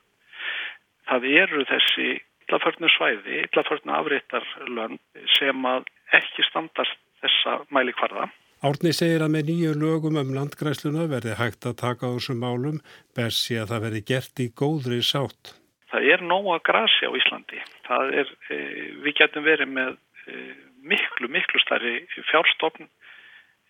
Það 1.11 1.27
eru 1.43 1.67
þessi 1.75 2.07
illaförnu 2.47 2.95
svæði, 2.95 3.43
illaförnu 3.51 3.99
afréttarlönd 3.99 4.99
sem 5.35 5.69
að 5.75 5.83
ekki 6.15 6.47
standast 6.47 7.03
þessa 7.39 7.65
mælikvarða. 7.73 8.29
Árni 8.59 8.91
segir 8.91 9.23
að 9.23 9.31
með 9.37 9.49
nýju 9.49 9.75
lögum 9.79 10.17
um 10.19 10.33
landgræsluna 10.35 11.05
verði 11.07 11.37
hægt 11.39 11.63
að 11.69 11.77
taka 11.79 12.09
á 12.11 12.15
þessum 12.17 12.41
málum, 12.43 12.81
best 13.15 13.45
sé 13.45 13.55
að 13.61 13.71
það 13.71 13.83
verði 13.85 14.01
gert 14.11 14.41
í 14.43 14.47
góðri 14.51 14.99
sátt. 14.99 15.53
Það 15.89 16.07
er 16.13 16.23
nóga 16.27 16.59
grasi 16.67 17.07
á 17.07 17.11
Íslandi. 17.15 17.61
Er, 17.89 18.33
e, 18.51 18.57
við 19.05 19.15
getum 19.21 19.45
verið 19.47 19.71
með 19.71 19.95
e, 20.27 20.41
miklu, 20.83 21.29
miklu 21.31 21.61
starri 21.63 22.03
fjárstofn 22.29 22.85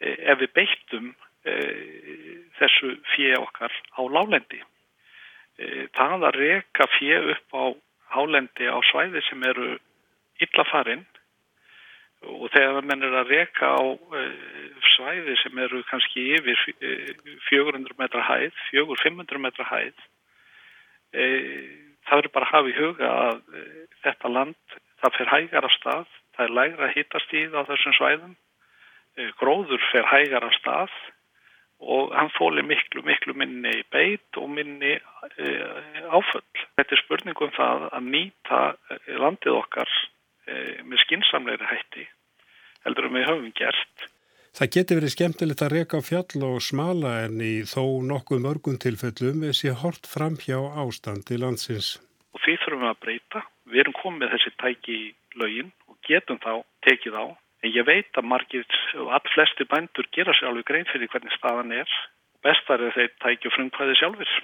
e, 0.02 0.16
ef 0.26 0.42
við 0.42 0.54
beittum 0.58 1.14
þessu 2.60 2.98
fjö 3.14 3.38
okkar 3.40 3.72
á 3.72 4.02
lálendi. 4.12 4.58
Það 5.96 6.26
að 6.28 6.36
reka 6.36 6.86
fjö 6.98 7.22
upp 7.32 7.56
á 7.56 7.64
hálendi 8.12 8.68
á 8.68 8.76
svæði 8.90 9.24
sem 9.24 9.46
eru 9.48 9.78
illa 10.44 10.66
farinn 10.68 11.06
og 12.28 12.50
þegar 12.52 12.88
menn 12.88 13.06
er 13.06 13.16
að 13.22 13.32
reka 13.32 13.70
á 13.72 13.80
uh, 13.80 14.88
svæði 14.96 15.36
sem 15.40 15.62
eru 15.64 15.82
kannski 15.88 16.26
yfir 16.36 16.64
uh, 16.76 17.36
400 17.48 17.96
metra 18.00 18.24
hæð, 18.28 18.56
400-500 18.74 19.44
metra 19.46 19.68
hæð 19.70 19.94
uh, 21.16 21.70
það 22.10 22.18
verður 22.18 22.34
bara 22.36 22.50
að 22.50 22.56
hafa 22.56 22.72
í 22.72 22.78
huga 22.80 23.14
að 23.28 23.40
þetta 24.04 24.34
land, 24.34 24.76
það 25.04 25.16
fer 25.20 25.32
hægar 25.36 25.70
af 25.70 25.78
stað, 25.78 26.18
það 26.36 26.46
er 26.46 26.58
lægra 26.58 26.92
hittastíð 26.96 27.56
á 27.56 27.62
þessum 27.70 27.98
svæðum 28.00 28.36
gróður 29.40 29.82
fer 29.92 30.06
hægar 30.08 30.46
af 30.48 30.54
stað 30.56 30.94
og 31.80 32.12
hann 32.16 32.32
fóli 32.36 32.64
miklu, 32.68 33.04
miklu 33.08 33.34
minni 33.40 33.72
í 33.80 33.84
beit 33.92 34.40
og 34.40 34.50
minni 34.52 34.98
áföll. 36.12 36.44
Þetta 36.76 36.96
er 36.96 37.02
spurningum 37.04 37.52
það 37.56 37.86
að 37.96 38.10
nýta 38.16 38.62
landið 39.20 39.60
okkar 39.60 39.92
Eh, 39.92 40.09
með 40.86 41.04
skinsamleiri 41.06 41.68
hætti 41.70 42.08
heldur 42.86 43.10
um 43.10 43.18
við 43.18 43.28
höfum 43.30 43.52
gert. 43.58 44.08
Það 44.58 44.72
getur 44.76 45.00
verið 45.00 45.14
skemmtilegt 45.14 45.64
að 45.64 45.74
reyka 45.76 46.00
á 46.02 46.02
fjall 46.04 46.44
og 46.48 46.62
smala 46.66 47.12
en 47.26 47.42
í 47.44 47.54
þó 47.70 48.02
nokkuð 48.10 48.42
mörgum 48.46 48.80
tilfellum 48.82 49.44
er 49.46 49.56
sér 49.56 49.78
hort 49.84 50.10
fram 50.10 50.40
hjá 50.42 50.58
ástandi 50.82 51.38
landsins. 51.40 51.98
Og 52.34 52.42
því 52.44 52.56
þurfum 52.64 52.86
við 52.86 52.92
að 52.92 53.02
breyta. 53.06 53.44
Við 53.70 53.84
erum 53.84 53.98
komið 54.00 54.34
þessi 54.34 54.54
tæki 54.64 54.96
í 54.96 55.08
laugin 55.38 55.72
og 55.88 56.00
getum 56.08 56.42
þá 56.42 56.54
tekið 56.88 57.20
á. 57.22 57.26
En 57.60 57.74
ég 57.76 57.86
veit 57.86 58.18
að 58.18 58.30
margir 58.32 58.66
og 59.04 59.12
all 59.14 59.28
flesti 59.36 59.68
bændur 59.70 60.08
gera 60.16 60.34
sér 60.34 60.50
alveg 60.50 60.68
grein 60.70 60.90
fyrir 60.90 61.12
hvernig 61.12 61.36
staðan 61.38 61.76
er. 61.76 61.98
Bestar 62.44 62.82
er 62.82 62.96
þeir 62.96 63.12
tæki 63.22 63.52
og 63.52 63.56
frumkvæði 63.58 64.00
sjálfur. 64.00 64.38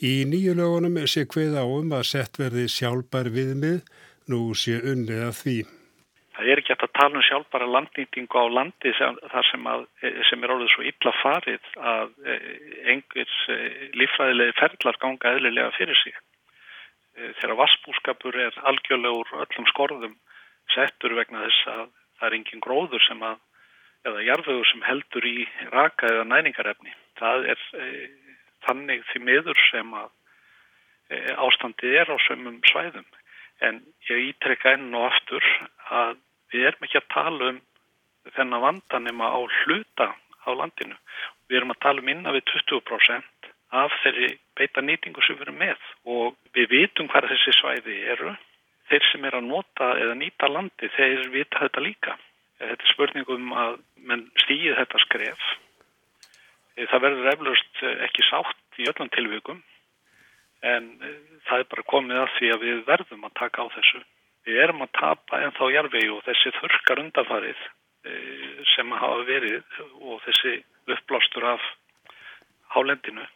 Í 0.00 0.12
nýju 0.24 0.54
lögunum 0.56 0.96
sé 1.10 1.26
hvið 1.28 1.58
áum 1.60 1.90
að 1.92 2.06
sett 2.08 2.38
verði 2.40 2.70
sjálfbær 2.72 3.28
viðmið 3.34 3.82
nú 4.28 4.40
sé 4.54 4.80
unnið 4.80 5.22
að 5.26 5.36
því. 5.40 5.58
Það 6.40 6.50
er 6.52 6.60
ekki 6.62 6.74
að 6.76 6.92
tala 6.96 7.18
um 7.18 7.24
sjálfbara 7.26 7.66
landnýtingu 7.68 8.40
á 8.40 8.44
landi 8.48 8.92
sem, 8.96 9.16
sem, 9.50 9.66
að, 9.68 9.84
sem 10.28 10.44
er 10.44 10.52
orðið 10.54 10.72
svo 10.72 10.84
illa 10.88 11.12
farið 11.20 11.70
að 11.92 12.12
e, 12.24 12.36
einhvers 12.94 13.36
e, 13.52 13.56
lífræðilegi 13.98 14.56
ferðlar 14.60 14.98
ganga 15.02 15.34
eðlilega 15.34 15.74
fyrir 15.76 16.00
sig. 16.00 16.16
E, 17.18 17.32
þegar 17.42 17.58
vassbúskapur 17.60 18.40
er 18.46 18.56
algjörlega 18.70 19.20
úr 19.20 19.34
öllum 19.44 19.68
skorðum 19.72 20.16
settur 20.72 21.16
vegna 21.18 21.44
þess 21.44 21.70
að 21.74 21.84
það 22.20 22.28
er 22.30 22.38
engin 22.38 22.64
gróður 22.64 23.04
sem 23.04 23.22
að 23.26 23.38
eða 24.08 24.24
jarðvegur 24.24 24.68
sem 24.70 24.86
heldur 24.86 25.26
í 25.28 25.36
raka 25.74 26.08
eða 26.08 26.26
næningarefni. 26.30 26.94
Það 27.20 27.48
er 27.52 27.64
e, 27.76 27.88
þannig 28.64 29.04
því 29.10 29.24
miður 29.28 29.60
sem 29.68 29.92
að 29.92 30.08
e, 31.10 31.20
ástandið 31.36 31.98
er 32.00 32.12
á 32.12 32.16
sömum 32.24 32.60
svæðum. 32.70 33.08
En 33.66 33.80
ég 34.08 34.30
ítrekka 34.30 34.74
enn 34.76 34.94
og 34.96 35.10
aftur 35.10 35.46
að 35.92 36.16
við 36.52 36.66
erum 36.70 36.86
ekki 36.86 37.00
að 37.00 37.10
tala 37.14 37.50
um 37.52 37.60
þennan 38.36 38.64
vandanima 38.64 39.30
á 39.32 39.40
hluta 39.40 40.08
á 40.16 40.50
landinu. 40.56 40.96
Við 41.48 41.60
erum 41.60 41.74
að 41.74 41.82
tala 41.84 42.02
um 42.02 42.10
innan 42.12 42.36
við 42.36 42.46
20% 42.52 43.50
af 43.80 43.94
þeirri 44.02 44.30
beita 44.58 44.82
nýtingu 44.82 45.22
sem 45.24 45.38
við 45.38 45.46
erum 45.46 45.60
með 45.60 45.84
og 46.14 46.38
við 46.56 46.70
vitum 46.74 47.10
hvað 47.10 47.30
þessi 47.34 47.56
svæði 47.58 47.98
eru. 48.14 48.34
Þeir 48.90 49.06
sem 49.12 49.24
er 49.28 49.36
að 49.38 49.46
nota 49.46 49.92
eða 50.02 50.16
nýta 50.18 50.48
landi, 50.50 50.88
þeir 50.96 51.28
vita 51.30 51.60
þetta 51.62 51.82
líka. 51.84 52.16
Þetta 52.58 52.86
er 52.86 52.92
spurningum 52.92 53.52
að 53.56 53.76
menn 54.08 54.24
stýði 54.42 54.74
þetta 54.80 55.02
skref. 55.04 55.44
Það 56.80 57.04
verður 57.04 57.30
eflaust 57.34 57.82
ekki 58.08 58.24
sátt 58.26 58.80
í 58.80 58.88
öllum 58.90 59.12
tilvíkum 59.14 59.60
en 60.66 60.88
eh, 61.00 61.18
það 61.48 61.64
er 61.64 61.68
bara 61.74 61.88
komið 61.92 62.22
að 62.22 62.32
því 62.36 62.52
að 62.54 62.64
við 62.66 62.80
verðum 62.88 63.26
að 63.28 63.36
taka 63.40 63.64
á 63.64 63.66
þessu. 63.76 64.02
Við 64.48 64.62
erum 64.64 64.84
að 64.84 64.94
tapa 64.98 65.40
en 65.44 65.56
þá 65.56 65.64
jarfið 65.74 66.14
og 66.14 66.22
þessi 66.28 66.54
þurkar 66.58 67.02
undarfarið 67.04 67.68
sem 68.72 68.92
hafa 68.96 69.24
verið 69.28 69.74
og 70.00 70.22
þessi 70.24 70.54
uppblástur 70.88 71.44
af 71.50 71.66
hálendinu 72.72 73.26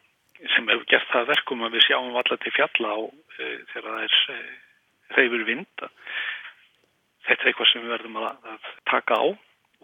sem 0.54 0.70
hefur 0.70 0.86
gert 0.88 1.10
það 1.12 1.28
verkum 1.34 1.66
að 1.66 1.76
við 1.76 1.84
sjáum 1.84 2.16
allar 2.16 2.40
til 2.40 2.52
fjalla 2.56 2.94
á 2.96 3.00
þegar 3.36 3.90
það 3.90 4.06
er 4.06 4.46
reyfur 5.18 5.44
vinda 5.50 5.90
þetta 7.28 7.42
er 7.42 7.50
eitthvað 7.50 7.70
sem 7.72 7.84
við 7.84 7.94
verðum 7.94 8.20
að 8.22 8.70
taka 8.90 9.20
á 9.20 9.26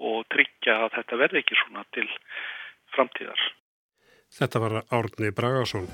og 0.00 0.24
tryggja 0.32 0.78
að 0.86 0.96
þetta 0.98 1.20
verði 1.24 1.42
ekki 1.42 1.60
svona 1.60 1.84
til 1.96 2.08
framtíðar. 2.94 3.44
Þetta 4.30 4.62
var 4.62 4.80
Árni 4.94 5.32
Bragarsson. 5.34 5.88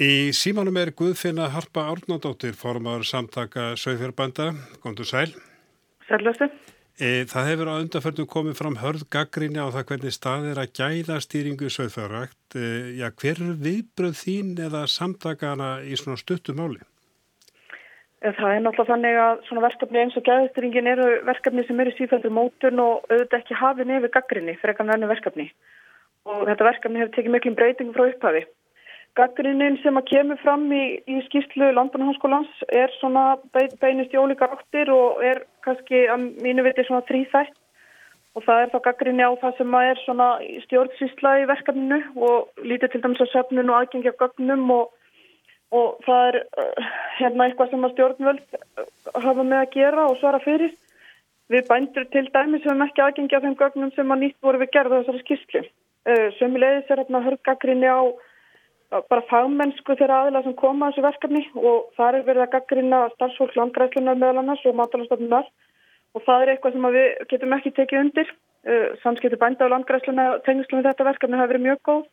Í 0.00 0.32
símanum 0.32 0.78
er 0.80 0.88
Guðfinna 0.96 1.50
Harpa 1.52 1.82
Árnandóttir, 1.92 2.54
formar 2.56 3.02
samtaka 3.04 3.74
Söðfjörgbænda. 3.76 4.54
Góndu 4.80 5.04
sæl. 5.04 5.34
Sællustu. 6.08 6.48
E, 6.96 7.24
það 7.28 7.48
hefur 7.50 7.68
á 7.68 7.74
undarförnum 7.76 8.28
komið 8.28 8.56
fram 8.56 8.78
hörð 8.80 9.04
gaggrinni 9.12 9.60
á 9.60 9.68
það 9.68 9.84
hvernig 9.90 10.14
stað 10.16 10.46
er 10.48 10.60
að 10.62 10.72
gæða 10.78 11.18
stýringu 11.20 11.68
Söðfjörgrækt. 11.68 12.56
E, 12.56 12.96
já, 12.96 13.10
hver 13.12 13.42
er 13.44 13.58
viðbröð 13.60 14.16
þín 14.16 14.54
eða 14.64 14.86
samtakana 14.88 15.82
í 15.84 15.92
svona 16.00 16.16
stuttumáli? 16.16 16.80
Það 18.22 18.48
er 18.48 18.64
náttúrulega 18.64 18.94
þannig 18.94 19.20
að 19.20 19.44
svona 19.48 19.66
verkefni 19.66 20.02
eins 20.06 20.16
og 20.16 20.24
gæðustyringin 20.24 20.88
eru 20.88 21.06
verkefni 21.28 21.66
sem 21.68 21.84
eru 21.84 21.92
sífældur 21.98 22.32
mótun 22.32 22.80
og 22.80 23.04
auðvitað 23.10 23.38
ekki 23.42 23.60
hafi 23.60 23.84
nefið 23.84 24.14
gaggrinni 24.16 24.56
fyrir 24.56 24.72
eitthvað 24.72 25.08
verkefni. 25.12 25.48
Og 26.24 26.44
þetta 26.48 26.68
verkefni 26.70 27.02
hefur 27.02 27.16
tekið 27.18 27.36
miklum 27.36 27.60
breytingum 27.60 27.96
frá 27.98 28.08
upphafi. 28.08 28.44
Gaggrinnin 29.18 29.76
sem 29.82 29.98
að 30.00 30.06
kemur 30.08 30.38
fram 30.40 30.62
í, 30.72 30.84
í 31.04 31.18
skýrslu 31.26 31.68
Landbúnahanskólans 31.76 32.62
er 32.72 32.92
svona 32.96 33.36
beinist 33.52 34.14
í 34.14 34.20
ólíka 34.20 34.48
ráttir 34.48 34.88
og 34.92 35.20
er 35.20 35.42
kannski 35.66 36.06
að 36.08 36.30
mínu 36.44 36.64
viti 36.64 36.86
svona 36.88 37.04
þrýþætt. 37.10 37.52
Og 38.32 38.46
það 38.46 38.62
er 38.62 38.70
þá 38.72 38.78
gaggrinni 38.86 39.24
á 39.28 39.32
það 39.42 39.58
sem 39.58 39.74
að 39.76 39.88
er 39.90 39.98
svona 40.06 40.28
stjórnsýsla 40.64 41.32
í 41.42 41.48
verkefninu 41.50 41.98
og 42.16 42.64
lítið 42.64 42.94
til 42.94 43.02
dæmis 43.04 43.20
á 43.20 43.32
söfnun 43.34 43.68
og 43.68 43.82
aðgengi 43.82 44.08
af 44.08 44.20
gögnum 44.22 44.64
og 44.78 44.86
og 45.72 46.00
það 46.06 46.26
er 46.30 46.38
uh, 46.60 46.88
hérna 47.18 47.46
eitthvað 47.46 47.70
sem 47.72 47.86
að 47.86 47.94
stjórnvöld 47.94 48.56
uh, 48.58 48.88
hafa 49.24 49.44
með 49.44 49.60
að 49.60 49.70
gera 49.76 50.08
og 50.08 50.18
svara 50.20 50.40
fyrir. 50.44 50.74
Við 51.52 51.68
bændur 51.68 52.04
til 52.12 52.26
dæmis 52.32 52.64
hefum 52.64 52.84
ekki 52.84 53.04
aðgengi 53.04 53.36
af 53.36 53.46
þeim 53.46 53.56
gögnum 53.60 53.94
sem 53.96 54.12
að 54.12 54.20
nýtt 54.24 54.44
voru 54.44 54.60
við 54.60 54.72
gerða 54.76 55.00
þessari 55.00 55.22
skýrslu. 55.24 55.64
Uh, 56.08 56.28
Sömmulegis 56.38 56.92
er 56.92 57.02
hérna 57.02 57.24
hörgagrinni 57.24 57.88
á 57.88 58.00
bara 59.10 59.26
fagmennsku 59.30 59.96
þeirra 59.98 60.22
aðila 60.22 60.42
sem 60.44 60.56
koma 60.58 60.88
að 60.88 60.94
þessu 60.94 61.04
verkefni 61.06 61.42
og 61.56 61.92
það 61.98 62.18
er 62.18 62.26
verið 62.28 62.44
að 62.44 62.52
gaggrina 62.54 63.02
starfsfólk 63.14 63.54
landgræslunar 63.58 64.18
meðal 64.20 64.42
annars 64.42 64.64
og 64.68 64.76
matalastofnunar 64.80 65.48
og 66.12 66.26
það 66.26 66.42
er 66.42 66.52
eitthvað 66.52 66.76
sem 66.76 66.90
við 66.96 67.08
getum 67.30 67.56
ekki 67.56 67.72
tekið 67.78 68.02
undir. 68.02 68.34
Samskipti 69.02 69.38
bænda 69.40 69.66
á 69.66 69.72
landgræslunar 69.72 70.42
tengslum 70.46 70.82
við 70.82 70.90
þetta 70.90 71.08
verkefni 71.08 71.40
hafa 71.40 71.52
verið 71.54 71.66
mjög 71.70 71.80
góð 71.88 72.04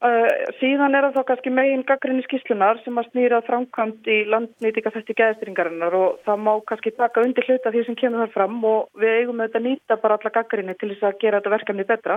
Uh, 0.00 0.30
síðan 0.56 0.94
er 0.96 1.04
það 1.04 1.16
þá 1.18 1.24
kannski 1.28 1.50
megin 1.52 1.82
gaggrinni 1.84 2.22
skíslunar 2.24 2.78
sem 2.80 2.96
að 2.96 3.10
snýra 3.10 3.42
framkvæmt 3.44 4.06
í 4.08 4.14
landnýtinga 4.32 4.92
þetta 4.94 5.12
í 5.12 5.16
geðstringarinnar 5.18 5.96
og 5.98 6.22
það 6.24 6.38
má 6.46 6.54
kannski 6.70 6.92
taka 6.96 7.20
undir 7.20 7.44
hluta 7.44 7.68
því 7.74 7.82
sem 7.84 7.98
kemur 8.00 8.22
þar 8.22 8.32
fram 8.32 8.62
og 8.64 9.02
við 9.02 9.18
eigum 9.18 9.42
auðvitað 9.42 9.60
að 9.60 9.66
nýta 9.66 9.98
bara 10.00 10.16
alla 10.16 10.32
gaggrinni 10.38 10.76
til 10.80 10.88
þess 10.94 11.04
að 11.04 11.18
gera 11.20 11.42
þetta 11.42 11.52
verkefni 11.52 11.86
betra. 11.90 12.16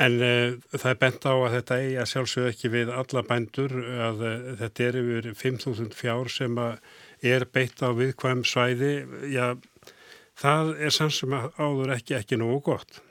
En 0.00 0.18
uh, 0.24 0.54
það 0.72 0.88
er 0.90 1.00
bent 1.02 1.26
á 1.28 1.34
að 1.34 1.54
þetta 1.58 1.78
eigi 1.82 1.96
að 2.00 2.10
sjálfsögðu 2.12 2.52
ekki 2.54 2.72
við 2.72 2.92
alla 2.96 3.22
bændur 3.28 3.74
að 4.08 4.22
uh, 4.24 4.50
þetta 4.62 4.86
er 4.88 5.00
yfir 5.02 5.30
5.000 5.42 5.96
fjár 5.98 6.32
sem 6.32 6.60
er 7.22 7.46
beitt 7.52 7.82
á 7.84 7.92
viðkvæm 7.92 8.44
svæði. 8.48 8.94
Já, 9.28 9.52
það 10.40 10.76
er 10.80 10.94
sann 10.96 11.12
sem 11.12 11.34
áður 11.36 11.96
ekki 11.98 12.16
ekki 12.18 12.40
nógu 12.40 12.62
gott. 12.72 13.02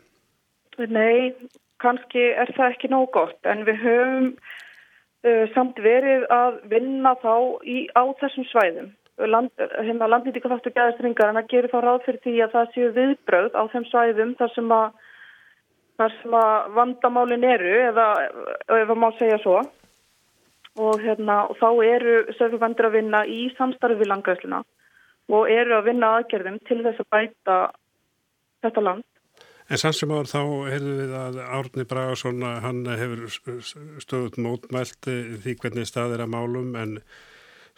Nei, 0.81 1.35
kannski 1.81 2.31
er 2.37 2.51
það 2.55 2.73
ekki 2.75 2.89
nóg 2.91 3.11
gott 3.15 3.49
en 3.49 3.63
við 3.67 3.79
höfum 3.83 4.31
uh, 4.31 5.45
samt 5.55 5.79
verið 5.81 6.25
að 6.33 6.59
vinna 6.71 7.13
þá 7.21 7.35
í, 7.65 7.85
á 7.93 8.03
þessum 8.21 8.47
svæðum. 8.51 8.91
Land, 9.21 9.51
hérna 9.59 10.07
landnýtinga 10.09 10.49
þáttu 10.55 10.73
gæðastringar 10.73 11.29
en 11.29 11.39
að 11.41 11.49
gera 11.51 11.69
þá 11.69 11.79
ráð 11.83 12.05
fyrir 12.07 12.21
því 12.23 12.35
að 12.41 12.53
það 12.55 12.71
séu 12.73 12.91
viðbröð 12.95 13.57
á 13.59 13.63
þeim 13.73 13.85
svæðum 13.91 14.31
þar 14.39 14.53
sem 14.55 14.71
að, 14.73 15.01
þar 16.01 16.17
sem 16.17 16.35
að 16.41 16.73
vandamálin 16.79 17.45
eru 17.45 17.71
eða 17.91 18.07
ef 18.25 18.89
að 18.89 18.99
má 18.99 19.07
segja 19.19 19.37
svo. 19.43 19.61
Og, 20.79 21.01
hérna, 21.03 21.41
og 21.51 21.57
þá 21.59 21.67
eru 21.83 22.13
sögurvendur 22.37 22.87
að 22.87 22.93
vinna 22.95 23.25
í 23.27 23.41
samstarfi 23.57 23.99
við 23.99 24.07
langræsluna 24.07 24.61
og 25.31 25.49
eru 25.51 25.75
að 25.75 25.89
vinna 25.89 26.13
aðgerðum 26.17 26.59
til 26.67 26.77
þess 26.85 27.03
að 27.03 27.09
bæta 27.11 27.57
þetta 28.63 28.83
land. 28.85 29.07
En 29.71 29.79
sann 29.79 29.95
sem 29.95 30.11
áður 30.11 30.31
þá 30.31 30.41
heyrðu 30.71 30.93
við 30.97 31.13
að 31.15 31.37
Árni 31.43 31.85
Bragarsson 31.87 32.41
hann 32.63 32.81
hefur 32.87 33.21
stöðut 34.03 34.39
mótmælt 34.41 35.07
eh, 35.11 35.35
því 35.43 35.57
hvernig 35.61 35.87
stað 35.87 36.17
er 36.17 36.25
að 36.25 36.33
málum 36.33 36.73
en 36.79 36.97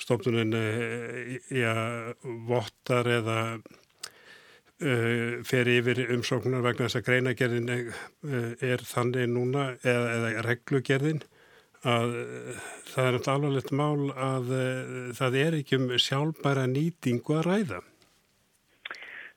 stofnunin 0.01 0.55
eh, 0.57 1.35
ja, 1.53 1.75
vottar 2.49 3.09
eða 3.19 3.37
uh, 4.83 5.37
fer 5.47 5.71
yfir 5.71 6.03
umsóknar 6.15 6.65
vegna 6.65 6.89
þess 6.89 6.99
að 7.01 7.07
greinagerðin 7.07 7.71
er 7.73 8.83
þannig 8.87 9.31
núna 9.31 9.71
eða, 9.83 10.11
eða 10.17 10.43
reglugerðin 10.49 11.23
að 11.83 12.13
það 12.87 13.07
er 13.07 13.15
náttúrulega 13.15 13.33
alvarlegt 13.33 13.73
mál 13.75 14.03
að 14.15 14.51
það 15.17 15.41
er 15.41 15.57
ekki 15.57 15.79
um 15.81 15.89
sjálfbæra 15.99 16.63
nýtingu 16.71 17.41
að 17.41 17.49
ræða. 17.49 17.81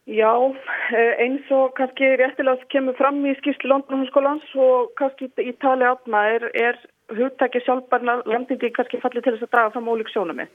Já, 0.06 0.54
eh, 0.94 1.14
eins 1.18 1.48
og 1.50 1.74
kannski 1.74 2.06
réttilega 2.14 2.62
kemur 2.70 2.94
fram 2.94 3.24
í 3.26 3.32
skýrslu 3.40 3.72
Londonhanskólans 3.72 4.52
og 4.54 4.92
kannski 4.94 5.26
í 5.42 5.52
tali 5.58 5.82
átna 5.82 6.20
er, 6.30 6.44
er 6.54 6.78
hugtæki 7.10 7.58
sjálfbarna 7.64 8.22
landindi 8.24 8.70
kannski 8.70 9.00
fallið 9.02 9.24
til 9.24 9.32
þess 9.34 9.46
að 9.48 9.50
draga 9.50 9.72
fram 9.74 9.90
ólík 9.90 10.12
sjónumi. 10.14 10.46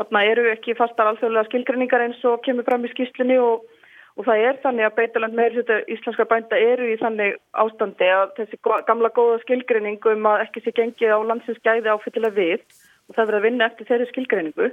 Þarna 0.00 0.22
eru 0.24 0.46
ekki 0.54 0.76
fastar 0.78 1.10
alþjóðlega 1.10 1.50
skilgrinningar 1.50 2.06
eins 2.06 2.24
og 2.24 2.40
kemur 2.46 2.64
fram 2.64 2.86
í 2.88 2.92
skýrslunni 2.94 3.36
og, 3.36 3.68
og 4.18 4.26
það 4.26 4.44
er 4.48 4.58
þannig 4.64 4.86
að 4.88 4.96
beitaland 4.96 5.38
meður 5.38 5.60
þetta 5.60 5.94
íslenska 5.94 6.26
bænda 6.26 6.58
eru 6.58 6.90
í 6.90 6.98
þannig 6.98 7.36
ástandi 7.62 8.10
að 8.10 8.34
þessi 8.40 8.58
gamla 8.88 9.12
góða 9.14 9.38
skilgrinningu 9.44 10.14
um 10.16 10.26
að 10.32 10.44
ekki 10.46 10.64
sé 10.64 10.74
gengið 10.74 11.14
á 11.14 11.18
landsins 11.22 11.62
gæði 11.62 11.92
áfyllilega 11.92 12.34
við 12.34 12.64
og 13.08 13.14
það 13.14 13.24
verður 13.24 13.38
að 13.38 13.46
vinna 13.46 13.68
eftir 13.70 13.88
þeirri 13.88 14.08
skilgrinningu. 14.10 14.70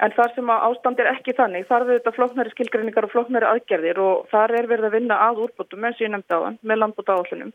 En 0.00 0.14
þar 0.16 0.32
sem 0.32 0.52
að 0.54 0.62
ástand 0.70 1.00
er 1.02 1.10
ekki 1.10 1.34
þannig, 1.36 1.66
þar 1.68 1.82
verður 1.84 1.98
þetta 1.98 2.16
flóknari 2.16 2.52
skilgreiningar 2.54 3.06
og 3.08 3.12
flóknari 3.12 3.48
aðgerðir 3.50 3.98
og 4.00 4.30
þar 4.30 4.54
er 4.56 4.68
verið 4.70 4.86
að 4.88 4.94
vinna 4.96 5.18
að 5.26 5.42
úrbútum 5.44 5.84
eins 5.84 5.98
og 5.98 6.06
ég 6.06 6.14
nefndi 6.14 6.38
á 6.38 6.44
þann 6.46 6.56
með 6.62 6.80
landbúta 6.80 7.18
áallunum 7.18 7.52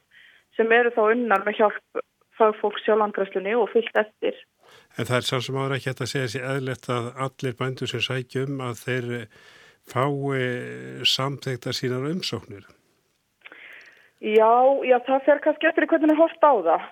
sem 0.56 0.76
eru 0.78 0.92
þá 0.94 1.02
unnar 1.08 1.48
með 1.48 1.58
hjálp 1.62 2.04
fagfólks 2.38 2.86
hjá 2.86 2.94
landgræslunni 3.00 3.56
og 3.58 3.72
fyllt 3.74 3.98
eftir. 3.98 4.38
En 5.00 5.08
það 5.08 5.18
er 5.18 5.28
sá 5.28 5.36
sem 5.42 5.58
ára 5.58 5.80
ekki 5.80 5.96
að 5.96 6.12
segja 6.12 6.32
sér 6.36 6.48
eðlert 6.54 6.90
að 6.92 7.10
allir 7.26 7.58
bændur 7.60 7.90
sem 7.90 8.04
sækjum 8.04 8.62
að 8.64 8.82
þeir 8.84 9.10
fái 9.92 11.04
samþekta 11.06 11.74
sínar 11.76 12.08
umsóknir. 12.12 12.66
Já, 14.26 14.54
já, 14.88 14.98
það 15.06 15.26
fer 15.28 15.42
kannski 15.44 15.68
eftir 15.70 15.86
hvernig 15.92 16.16
það 16.16 16.22
horft 16.24 16.46
á 16.48 16.54
það. 16.68 16.86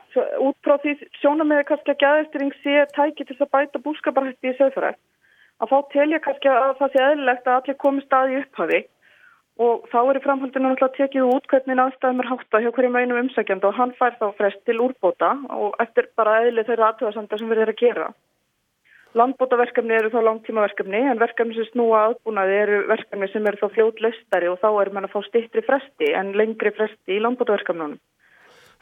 Út 0.44 0.58
frá 0.66 0.76
því 0.84 0.94
sjónum 1.22 1.50
með 1.50 1.64
kannski 1.72 1.96
að 1.96 2.04
gæðistring 2.04 2.54
sé 2.62 2.84
tæki 2.94 3.26
til 3.26 3.40
að 3.40 3.52
bæta 3.56 3.82
búskaparhætti 3.82 4.52
í 4.52 4.58
sögfærætt 4.60 5.02
að 5.62 5.72
þá 5.72 5.78
tel 5.94 6.10
ég 6.12 6.24
kannski 6.24 6.50
að 6.50 6.76
það 6.80 6.92
sé 6.94 7.06
eðlilegt 7.08 7.48
að 7.48 7.60
allir 7.60 7.80
komi 7.84 8.04
staði 8.04 8.42
upphafi 8.42 8.80
og 9.64 9.86
þá 9.92 10.00
er 10.02 10.18
í 10.18 10.24
framhaldinu 10.24 10.70
náttúrulega 10.72 10.98
tekið 10.98 11.30
út 11.30 11.50
hvernig 11.52 11.82
aðstæðum 11.84 12.22
er 12.24 12.30
hátta 12.32 12.62
hjá 12.64 12.70
hverjum 12.74 12.98
einum 12.98 13.22
umsækjandi 13.22 13.70
og 13.70 13.78
hann 13.78 13.94
fær 14.00 14.18
þá 14.20 14.26
frest 14.40 14.64
til 14.66 14.80
úrbóta 14.82 15.36
og 15.54 15.78
eftir 15.84 16.10
bara 16.18 16.40
eðli 16.42 16.66
þeirra 16.66 16.92
aðtöðasandar 16.92 17.42
sem 17.42 17.54
erum 17.54 17.70
að 17.70 17.82
gera. 17.84 18.08
Landbótaverkefni 19.18 19.94
eru 19.94 20.10
þá 20.10 20.24
langtímaverkefni 20.26 21.04
en 21.12 21.22
verkefni 21.22 21.54
sem 21.58 21.68
snúa 21.70 22.00
aðbúnaði 22.08 22.56
eru 22.64 22.80
verkefni 22.90 23.30
sem 23.30 23.46
eru 23.50 23.60
þá 23.62 23.76
fljótlaustari 23.76 24.50
og 24.50 24.58
þá 24.64 24.70
er 24.72 24.92
mann 24.96 25.08
að 25.08 25.14
fá 25.14 25.28
stittri 25.28 25.62
fresti 25.66 26.10
en 26.18 26.34
lengri 26.40 26.74
fresti 26.74 27.18
í 27.18 27.22
landbótaverkefnunum. 27.22 28.00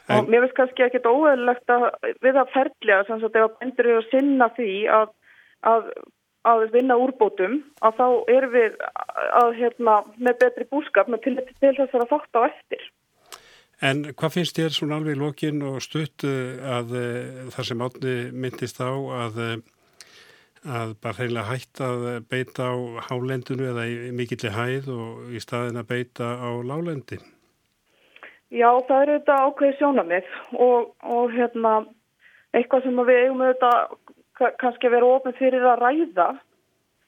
En... 0.08 0.16
Og 0.16 0.30
mér 0.32 0.46
veist 0.46 0.56
kannski 0.56 0.86
ekki 0.86 1.02
óeðlegt 1.04 1.70
að 1.70 1.86
við 2.24 2.40
að 2.40 2.54
ferðlega 2.54 3.04
sem 3.08 3.20
sagt 3.22 3.36
ef 3.38 3.46
að 3.46 3.58
bendur 3.60 3.90
eru 3.90 4.00
að 4.00 4.08
sinna 4.10 4.48
því 4.56 4.72
að, 4.96 5.12
að, 5.72 5.92
að 6.54 6.64
vinna 6.72 6.96
úrbótum 6.98 7.60
að 7.84 8.00
þá 8.00 8.06
erum 8.38 8.56
við 8.56 8.80
að, 8.88 9.52
hérna, 9.60 10.00
með 10.16 10.40
betri 10.46 10.68
búskap 10.72 11.12
með 11.12 11.24
til, 11.28 11.36
til 11.60 11.76
þess 11.76 12.00
að 12.00 12.08
þátt 12.16 12.40
á 12.40 12.42
eftir. 12.48 12.88
En 13.82 14.02
hvað 14.14 14.34
finnst 14.36 14.58
þér 14.58 14.74
svona 14.74 14.98
alveg 15.00 15.16
í 15.16 15.20
lokin 15.20 15.62
og 15.66 15.80
stutt 15.82 16.24
eh, 16.26 16.58
að 16.70 16.92
eh, 16.98 17.46
það 17.50 17.68
sem 17.68 17.80
átni 17.82 18.12
myndist 18.44 18.78
á 18.78 18.90
að 18.94 19.40
eh, 19.42 19.56
að 20.62 20.94
bara 21.02 21.18
reynilega 21.18 21.50
hætta 21.50 21.88
að 21.90 22.26
beita 22.30 22.68
á 22.70 22.74
hálendinu 23.08 23.68
eða 23.72 23.86
í 23.90 24.12
mikilli 24.14 24.52
hæð 24.54 24.90
og 24.94 25.32
í 25.34 25.42
staðin 25.42 25.80
að 25.80 25.88
beita 25.90 26.28
á 26.38 26.50
lálendi? 26.62 27.18
Já, 28.52 28.68
það 28.86 29.02
eru 29.02 29.18
þetta 29.18 29.36
ákveði 29.46 29.76
sjónamið 29.78 30.32
og, 30.60 30.88
og 31.02 31.32
hérna, 31.32 31.74
eitthvað 32.52 32.86
sem 32.86 33.04
við 33.08 33.20
eigum 33.22 33.44
auðvitað 33.46 34.56
kannski 34.60 34.88
að 34.88 34.96
vera 34.96 35.12
ofin 35.16 35.38
fyrir 35.38 35.64
að 35.66 35.84
ræða 35.86 36.28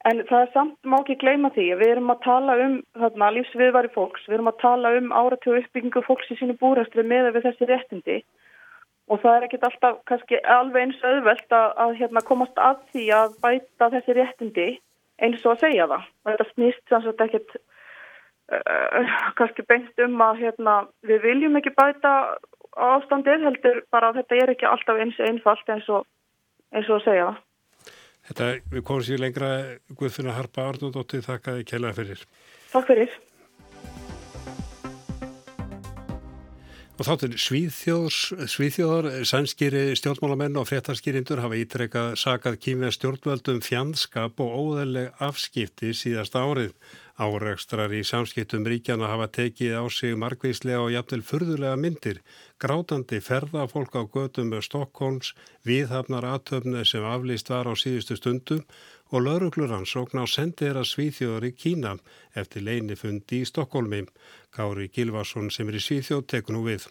en 0.08 0.22
það 0.28 0.40
er 0.40 0.50
samt 0.52 0.78
má 0.88 0.98
ekki 1.00 1.18
gleyma 1.20 1.50
því 1.54 1.66
við 1.80 1.92
erum 1.94 2.12
að 2.12 2.24
tala 2.24 2.56
um 2.60 2.78
þarna, 2.96 3.30
lífsviðvari 3.36 3.90
fólks, 3.94 4.24
við 4.28 4.38
erum 4.38 4.50
að 4.50 4.62
tala 4.62 4.94
um 4.98 5.12
áratjóðu 5.12 5.62
uppbyggingu 5.62 6.02
fólks 6.08 6.32
í 6.32 6.38
sínu 6.40 6.56
búrastri 6.60 7.04
með 7.06 7.32
þessi 7.44 7.68
réttindi 7.70 8.18
og 8.20 8.43
það 9.12 9.36
er 9.36 9.46
ekkit 9.46 9.66
alltaf 9.68 10.00
kannski 10.08 10.40
alveg 10.48 10.86
eins 10.86 11.04
auðvelt 11.04 11.52
að, 11.52 11.68
að 11.84 11.94
hérna, 12.00 12.24
komast 12.24 12.58
að 12.60 12.80
því 12.92 13.04
að 13.18 13.38
bæta 13.44 13.90
þessi 13.92 14.16
réttindi 14.18 14.68
eins 15.22 15.44
og 15.44 15.54
að 15.54 15.64
segja 15.66 15.88
það. 15.90 16.10
Þetta 16.28 16.48
snýst 16.50 16.84
sannsagt 16.90 17.24
ekkit 17.26 17.56
uh, 18.54 19.14
kannski 19.38 19.66
beint 19.68 20.04
um 20.06 20.24
að 20.24 20.44
hérna, 20.44 20.76
við 21.06 21.24
viljum 21.28 21.60
ekki 21.60 21.74
bæta 21.76 22.14
ástandið 22.74 23.44
heldur 23.48 23.82
bara 23.94 24.10
að 24.10 24.22
þetta 24.22 24.40
er 24.42 24.54
ekki 24.54 24.70
alltaf 24.70 25.02
eins 25.02 25.20
einfalt 25.22 25.68
eins 25.70 25.90
og, 25.92 26.08
eins 26.74 26.88
og 26.90 26.98
að 26.98 27.04
segja 27.08 27.28
það. 27.28 27.42
Þetta, 28.24 28.50
við 28.72 28.84
komum 28.88 29.04
sér 29.04 29.20
lengra 29.20 29.52
Guðfinna 29.98 30.32
Harpa 30.32 30.64
Arnóndóttir, 30.70 31.20
þakkaði 31.26 31.66
kælaði 31.68 31.98
fyrir. 32.00 32.26
Takk 32.72 32.88
fyrir. 32.88 33.16
Og 36.94 37.08
þáttur 37.08 37.32
Svíþjóðar, 37.42 39.06
sænskýri 39.26 39.96
stjórnmálamenn 39.98 40.54
og 40.60 40.68
fréttarskýrindur 40.68 41.40
hafa 41.42 41.56
ítrekkað 41.58 42.12
sakað 42.22 42.58
kýmið 42.62 42.92
stjórnvöldum 42.94 43.58
fjandskap 43.66 44.38
og 44.38 44.52
óðarleg 44.60 45.24
afskipti 45.26 45.90
síðast 45.90 46.38
árið. 46.38 46.70
Áreikstrar 47.14 47.92
í 47.94 48.00
samskiptum 48.02 48.64
ríkjana 48.66 49.06
hafa 49.06 49.28
tekið 49.36 49.76
á 49.78 49.86
sig 49.86 50.16
margvíslega 50.18 50.80
og 50.82 50.90
jafnvel 50.90 51.22
furðulega 51.22 51.76
myndir. 51.78 52.18
Grátandi 52.58 53.20
ferða 53.22 53.68
fólk 53.70 53.94
á 53.94 54.02
gödum 54.02 54.50
með 54.50 54.64
Stokkólms, 54.66 55.30
viðhafnar 55.62 56.26
aðtöfni 56.26 56.82
sem 56.82 57.06
aflýst 57.06 57.52
var 57.54 57.70
á 57.70 57.74
síðustu 57.78 58.18
stundum 58.18 58.66
og 59.14 59.22
laurugluransókn 59.28 60.18
á 60.18 60.26
sendir 60.26 60.74
að 60.74 60.90
Svíþjóðar 60.90 61.46
í 61.46 61.54
Kína 61.54 61.94
eftir 62.34 62.66
leinifundi 62.66 63.44
í 63.44 63.46
Stokkólmi. 63.46 64.02
Kári 64.50 64.90
Gilvarsson 64.90 65.54
sem 65.54 65.70
er 65.70 65.78
í 65.78 65.86
Svíþjóð 65.86 66.26
tekur 66.34 66.58
nú 66.58 66.66
við. 66.66 66.90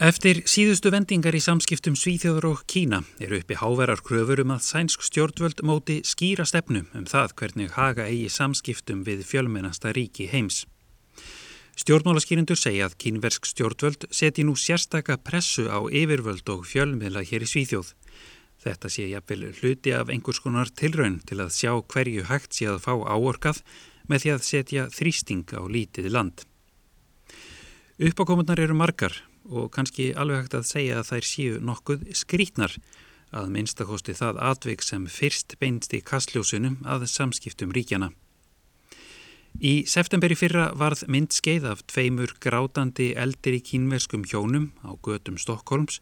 Eftir 0.00 0.38
síðustu 0.48 0.88
vendingar 0.94 1.36
í 1.36 1.42
samskiptum 1.44 1.92
Svíþjóður 1.92 2.46
og 2.48 2.60
Kína 2.64 3.02
eru 3.20 3.36
uppi 3.42 3.58
háverar 3.60 4.00
kröfur 4.00 4.40
um 4.40 4.54
að 4.54 4.62
sænsk 4.64 5.04
stjórnvöld 5.04 5.60
móti 5.60 5.98
skýra 6.08 6.46
stefnu 6.48 6.86
um 6.96 7.04
það 7.04 7.34
hvernig 7.36 7.74
haga 7.74 8.06
eigi 8.08 8.30
samskiptum 8.32 9.02
við 9.04 9.26
fjölmennasta 9.28 9.92
ríki 9.92 10.30
heims. 10.32 10.62
Stjórnmálaskýrindur 11.76 12.56
segja 12.56 12.88
að 12.88 12.96
kínversk 13.04 13.44
stjórnvöld 13.52 14.08
seti 14.08 14.48
nú 14.48 14.56
sérstaka 14.56 15.20
pressu 15.20 15.68
á 15.68 15.84
yfirvöld 15.84 16.48
og 16.48 16.64
fjölmiðla 16.64 17.20
hér 17.20 17.44
í 17.44 17.52
Svíþjóð. 17.52 17.92
Þetta 18.64 18.88
sé 18.88 19.04
jafnvel 19.12 19.52
hluti 19.60 19.92
af 19.92 20.08
einhvers 20.08 20.40
konar 20.40 20.72
tilraun 20.72 21.20
til 21.28 21.44
að 21.44 21.52
sjá 21.60 21.76
hverju 21.76 22.24
hægt 22.32 22.56
sé 22.56 22.72
að 22.72 22.86
fá 22.88 22.94
áorkað 22.96 23.60
með 24.08 24.24
því 24.24 24.38
að 24.38 24.46
setja 24.48 24.92
þrýsting 24.96 25.52
á 25.52 25.60
lítið 25.68 26.14
land. 26.16 26.46
Uppákomunar 28.00 28.64
eru 28.64 28.72
margar 28.72 29.26
og 29.50 29.70
kannski 29.74 30.12
alveg 30.14 30.44
hægt 30.44 30.56
að 30.58 30.68
segja 30.70 30.98
að 31.00 31.10
þær 31.10 31.28
séu 31.28 31.60
nokkuð 31.66 32.08
skrítnar 32.22 32.76
að 33.30 33.52
minnstakosti 33.54 34.14
það 34.18 34.40
atvik 34.50 34.82
sem 34.82 35.06
fyrst 35.10 35.54
beinst 35.60 35.94
í 35.94 36.02
kastljósunum 36.02 36.80
að 36.86 37.06
samskiptum 37.10 37.74
ríkjana. 37.74 38.10
Í 39.60 39.84
septemberi 39.90 40.36
fyrra 40.38 40.70
varð 40.78 41.04
myndskeið 41.10 41.66
af 41.72 41.82
tveimur 41.90 42.36
grátandi 42.42 43.10
eldir 43.18 43.58
í 43.58 43.64
kínverskum 43.66 44.22
hjónum 44.24 44.70
á 44.86 44.94
götum 45.02 45.38
Stokkólms 45.42 45.98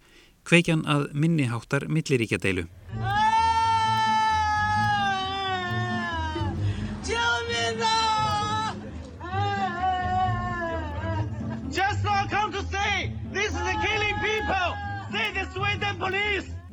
kveikjan 0.49 0.85
að 0.89 1.11
minniháttar 1.13 1.89
milliríkjadeilu. 1.93 2.69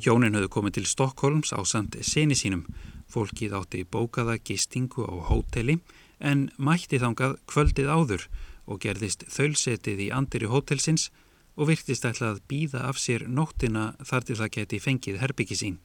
Hjónin 0.06 0.36
höfðu 0.38 0.50
komið 0.54 0.74
til 0.76 0.86
Stokkólms 0.86 1.50
á 1.50 1.66
sand 1.66 1.96
seni 2.06 2.36
sínum. 2.38 2.68
Fólkið 3.10 3.56
átti 3.58 3.80
bókaða 3.90 4.36
gistingu 4.38 5.02
á 5.02 5.18
hóteli 5.32 5.80
en 6.22 6.52
mætti 6.62 7.00
þangað 7.02 7.40
kvöldið 7.50 7.90
áður 7.90 8.28
og 8.70 8.84
gerðist 8.84 9.26
þölsetið 9.34 10.04
í 10.06 10.12
andiri 10.14 10.52
hótelsins 10.52 11.08
og 11.58 11.72
virtist 11.72 12.06
ætla 12.06 12.36
að 12.36 12.44
býða 12.46 12.84
af 12.86 13.02
sér 13.02 13.26
nóttina 13.26 13.96
þar 14.06 14.28
til 14.28 14.38
það 14.44 14.52
geti 14.60 14.82
fengið 14.84 15.18
herbyggi 15.24 15.58
sín. 15.58 15.80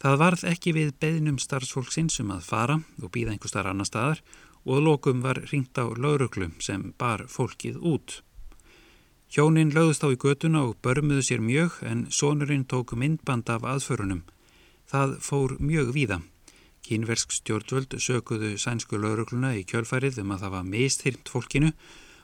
Það 0.00 0.20
varð 0.24 0.46
ekki 0.48 0.72
við 0.72 0.94
beðnum 0.96 1.36
starfsfólksins 1.44 2.16
um 2.24 2.32
að 2.38 2.48
fara 2.48 2.78
og 3.02 3.12
býða 3.12 3.34
einhver 3.34 3.52
starf 3.52 3.68
annar 3.68 3.90
staðar 3.90 4.24
og 4.64 4.80
lokum 4.80 5.20
var 5.20 5.42
ringt 5.52 5.76
á 5.76 5.84
lauruglum 5.92 6.56
sem 6.64 6.94
bar 6.96 7.28
fólkið 7.28 7.82
út. 7.84 8.22
Hjónin 9.28 9.74
lögðust 9.76 10.00
á 10.00 10.08
í 10.08 10.16
götuna 10.16 10.62
og 10.64 10.78
börmuðu 10.80 11.20
sér 11.26 11.42
mjög 11.44 11.74
en 11.84 12.06
sonurinn 12.08 12.64
tók 12.64 12.94
myndband 12.96 13.50
af 13.52 13.66
aðförunum. 13.68 14.22
Það 14.88 15.10
fór 15.20 15.52
mjög 15.60 15.90
víða. 15.92 16.18
Kínversk 16.80 17.34
stjórnvöld 17.36 17.92
sökuðu 18.00 18.54
sænsku 18.56 18.96
laurugluna 18.96 19.52
í 19.58 19.66
kjölfærið 19.68 20.22
um 20.24 20.32
að 20.32 20.46
það 20.46 20.54
var 20.56 20.64
mistyrnt 20.70 21.28
fólkinu 21.28 21.74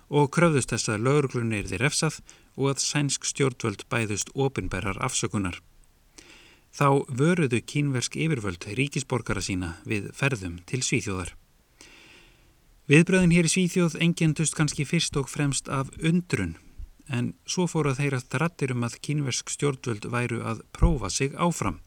og 0.08 0.32
kröfðust 0.32 0.72
þess 0.72 0.94
að 0.94 1.04
lauruglunni 1.04 1.60
er 1.60 1.68
því 1.68 1.82
refsað 1.84 2.18
og 2.56 2.72
að 2.72 2.82
sænsk 2.86 3.28
stjórnvöld 3.28 3.84
bæðust 3.92 4.32
ofinberrar 4.32 4.96
afsökunar. 5.04 5.60
Þá 6.72 7.04
vöruðu 7.12 7.60
kínversk 7.60 8.16
yfirvöld 8.16 8.64
ríkisborgara 8.64 9.44
sína 9.44 9.74
við 9.84 10.08
ferðum 10.16 10.62
til 10.64 10.80
Svíþjóðar. 10.80 11.36
Viðbröðin 12.88 13.36
hér 13.36 13.44
í 13.44 13.52
Svíþjóð 13.52 14.00
engjendust 14.00 14.56
kannski 14.56 14.88
fyrst 14.88 15.20
og 15.20 15.28
fremst 15.28 15.68
af 15.68 15.92
undrun 16.00 16.56
en 17.08 17.32
svo 17.46 17.66
fóru 17.70 17.92
að 17.92 18.00
þeirra 18.02 18.20
drattir 18.32 18.74
um 18.74 18.86
að 18.86 19.00
kínversk 19.04 19.50
stjórnvöld 19.52 20.06
væru 20.12 20.42
að 20.44 20.62
prófa 20.72 21.10
sig 21.10 21.34
áfram. 21.36 21.80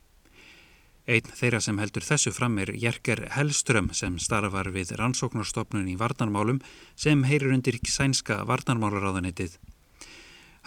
Einn 1.08 1.32
þeirra 1.40 1.62
sem 1.64 1.78
heldur 1.80 2.04
þessu 2.04 2.34
fram 2.36 2.58
er 2.60 2.74
Jerker 2.76 3.24
Hellström 3.32 3.94
sem 3.96 4.18
starfar 4.20 4.68
við 4.76 4.92
rannsóknarstofnun 5.00 5.88
í 5.88 5.96
varnarmálum 5.96 6.60
sem 7.00 7.24
heyrir 7.24 7.54
undir 7.56 7.80
sænska 7.88 8.42
varnarmálaráðanitið. 8.50 9.56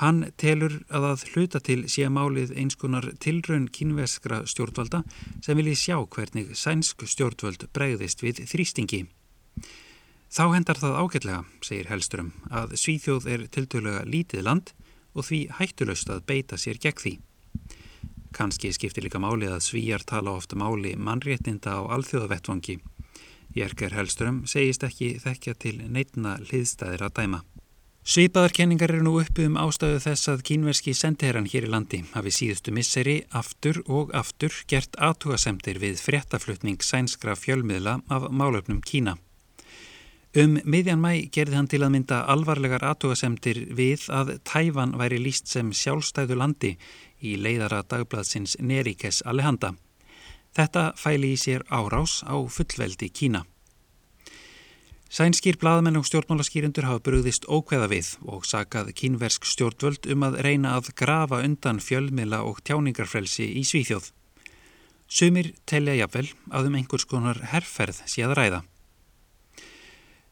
Hann 0.01 0.31
telur 0.41 0.79
að 0.89 1.07
að 1.11 1.25
hluta 1.35 1.61
til 1.61 1.83
sé 1.93 2.07
málið 2.09 2.55
einskunar 2.57 3.11
tilraun 3.21 3.67
kínveskra 3.69 4.47
stjórnvalda 4.49 5.03
sem 5.45 5.61
vilji 5.61 5.77
sjá 5.77 5.99
hvernig 6.01 6.55
sænsk 6.57 7.05
stjórnvöld 7.05 7.67
bregðist 7.77 8.25
við 8.25 8.41
þrýstingi. 8.49 9.03
Þá 10.31 10.45
hendar 10.55 10.79
það 10.79 10.99
ágætlega, 11.03 11.39
segir 11.67 11.89
Hellström, 11.91 12.29
að 12.55 12.77
Svíþjóð 12.79 13.25
er 13.35 13.41
tiltölulega 13.51 14.05
lítið 14.07 14.45
land 14.47 14.71
og 15.11 15.27
því 15.27 15.41
hættulöst 15.59 16.11
að 16.15 16.21
beita 16.29 16.59
sér 16.61 16.79
gegn 16.79 17.01
því. 17.03 17.15
Kanski 18.31 18.71
skiptir 18.71 19.03
líka 19.03 19.19
máli 19.19 19.49
að 19.51 19.65
svíjar 19.67 20.05
tala 20.07 20.37
ofta 20.39 20.55
máli 20.55 20.93
mannréttinda 20.95 21.75
á 21.75 21.91
alþjóðavettvangi. 21.97 22.77
Jerker 23.59 23.97
Hellström 23.97 24.45
segist 24.47 24.87
ekki 24.87 25.17
þekkja 25.19 25.55
til 25.59 25.81
neitna 25.91 26.37
hliðstæðir 26.45 27.03
að 27.09 27.17
dæma. 27.17 27.41
Svipaðarkenningar 28.07 28.95
eru 28.95 29.03
nú 29.05 29.17
uppi 29.21 29.49
um 29.51 29.59
ástæðu 29.61 29.99
þess 30.05 30.31
að 30.31 30.45
kínverski 30.47 30.95
sendiherran 30.95 31.51
hér 31.51 31.67
í 31.67 31.73
landi 31.75 32.01
hafi 32.15 32.31
síðustu 32.33 32.73
misseri 32.73 33.17
aftur 33.41 33.83
og 33.91 34.15
aftur 34.15 34.55
gert 34.71 34.95
aðtúasemtir 34.95 35.83
við 35.83 35.99
fréttaflutning 36.01 36.79
sænskra 36.87 37.35
fjölmiðla 37.35 37.99
af 38.09 38.31
málöfnum 38.31 38.79
Kína. 38.81 39.19
Um 40.31 40.61
miðjan 40.63 41.01
mæ 41.03 41.27
gerði 41.35 41.57
hann 41.59 41.67
til 41.67 41.81
að 41.83 41.91
mynda 41.97 42.21
alvarlegar 42.31 42.85
aðtúasemtir 42.87 43.65
við 43.75 44.05
að 44.15 44.37
Tæfan 44.47 44.93
væri 44.95 45.19
líst 45.19 45.51
sem 45.51 45.73
sjálfstæðu 45.75 46.37
landi 46.39 46.77
í 47.19 47.35
leiðara 47.35 47.81
dagbladsins 47.83 48.55
Nerikes 48.63 49.25
Alejanda. 49.27 49.73
Þetta 50.55 50.93
fæli 50.95 51.33
í 51.35 51.41
sér 51.41 51.67
árás 51.67 52.21
á 52.23 52.39
fullveldi 52.47 53.11
Kína. 53.11 53.43
Sænskýr 55.11 55.59
blaðmenn 55.59 55.99
og 55.99 56.07
stjórnmálaskýrindur 56.07 56.87
hafa 56.87 57.03
brúðist 57.03 57.51
ókveða 57.51 57.91
við 57.91 58.15
og 58.23 58.47
sakað 58.47 58.95
kínversk 58.95 59.43
stjórnvöld 59.51 60.07
um 60.15 60.23
að 60.31 60.39
reyna 60.47 60.79
að 60.79 60.95
grafa 60.95 61.43
undan 61.43 61.83
fjölmila 61.83 62.45
og 62.47 62.63
tjáningarfrelsi 62.63 63.51
í 63.59 63.67
Svíþjóð. 63.67 64.13
Sumir 65.11 65.57
telja 65.67 65.99
jafnvel 65.99 66.29
að 66.55 66.71
um 66.71 66.79
einhvers 66.79 67.11
konar 67.11 67.43
herrferð 67.51 68.05
sé 68.07 68.23
að 68.23 68.39
ræða. 68.39 68.69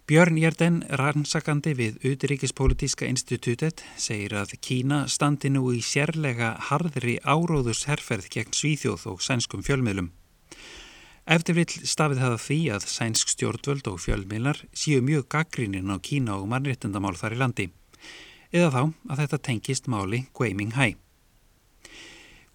Björn 0.08 0.38
Jærden, 0.40 0.76
rannsakandi 0.88 1.74
við 1.76 1.96
Uturíkispolítiska 2.08 3.04
institutet, 3.04 3.82
segir 4.00 4.32
að 4.40 4.54
Kína 4.64 5.02
standi 5.04 5.50
nú 5.52 5.66
í 5.76 5.82
sérlega 5.84 6.54
harðri 6.70 7.18
áróðus 7.28 7.82
herrferð 7.90 8.30
gegn 8.32 8.54
Svíþjóð 8.56 9.02
og 9.10 9.18
sænskum 9.20 9.60
fjölmiðlum. 9.66 10.06
Eftir 11.28 11.58
vill 11.58 11.68
stafið 11.68 12.22
það 12.24 12.36
því 12.40 12.56
að 12.78 12.86
sænsk 12.88 13.34
stjórnvöld 13.34 13.90
og 13.92 13.98
fjölmiðlar 14.00 14.62
séu 14.72 15.02
mjög 15.04 15.26
gaggrinin 15.34 15.92
á 15.92 16.00
Kína 16.00 16.38
og 16.38 16.48
mannréttundamál 16.54 17.12
þar 17.20 17.36
í 17.36 17.40
landi, 17.42 17.66
eða 18.48 18.70
þá 18.72 18.82
að 19.12 19.20
þetta 19.20 19.40
tengist 19.50 19.90
máli 19.92 20.22
Guiming 20.32 20.72
Hai. 20.72 20.94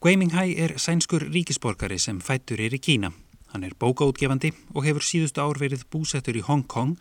Guiming 0.02 0.34
Hai 0.34 0.58
er 0.58 0.74
sænskur 0.82 1.28
ríkisborgari 1.30 2.02
sem 2.02 2.18
fættur 2.18 2.66
er 2.66 2.74
í 2.74 2.82
Kína. 2.82 3.14
Hann 3.54 3.62
er 3.62 3.78
bókaútgefandi 3.78 4.50
og 4.74 4.88
hefur 4.88 5.06
síðustu 5.06 5.38
ár 5.46 5.62
verið 5.62 5.86
búsettur 5.94 6.34
í 6.34 6.42
Hong 6.42 6.66
Kong 6.66 6.98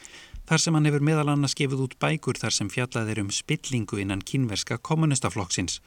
þar 0.49 0.63
sem 0.63 0.75
hann 0.77 0.89
hefur 0.89 1.05
meðal 1.07 1.31
annars 1.33 1.57
gefið 1.59 1.85
út 1.87 1.99
bækur 2.03 2.39
þar 2.41 2.55
sem 2.57 2.71
fjallað 2.73 3.13
er 3.15 3.23
um 3.23 3.31
spillingu 3.31 4.01
innan 4.03 4.25
kínverska 4.27 4.79
kommunistaflokksins 4.79 5.81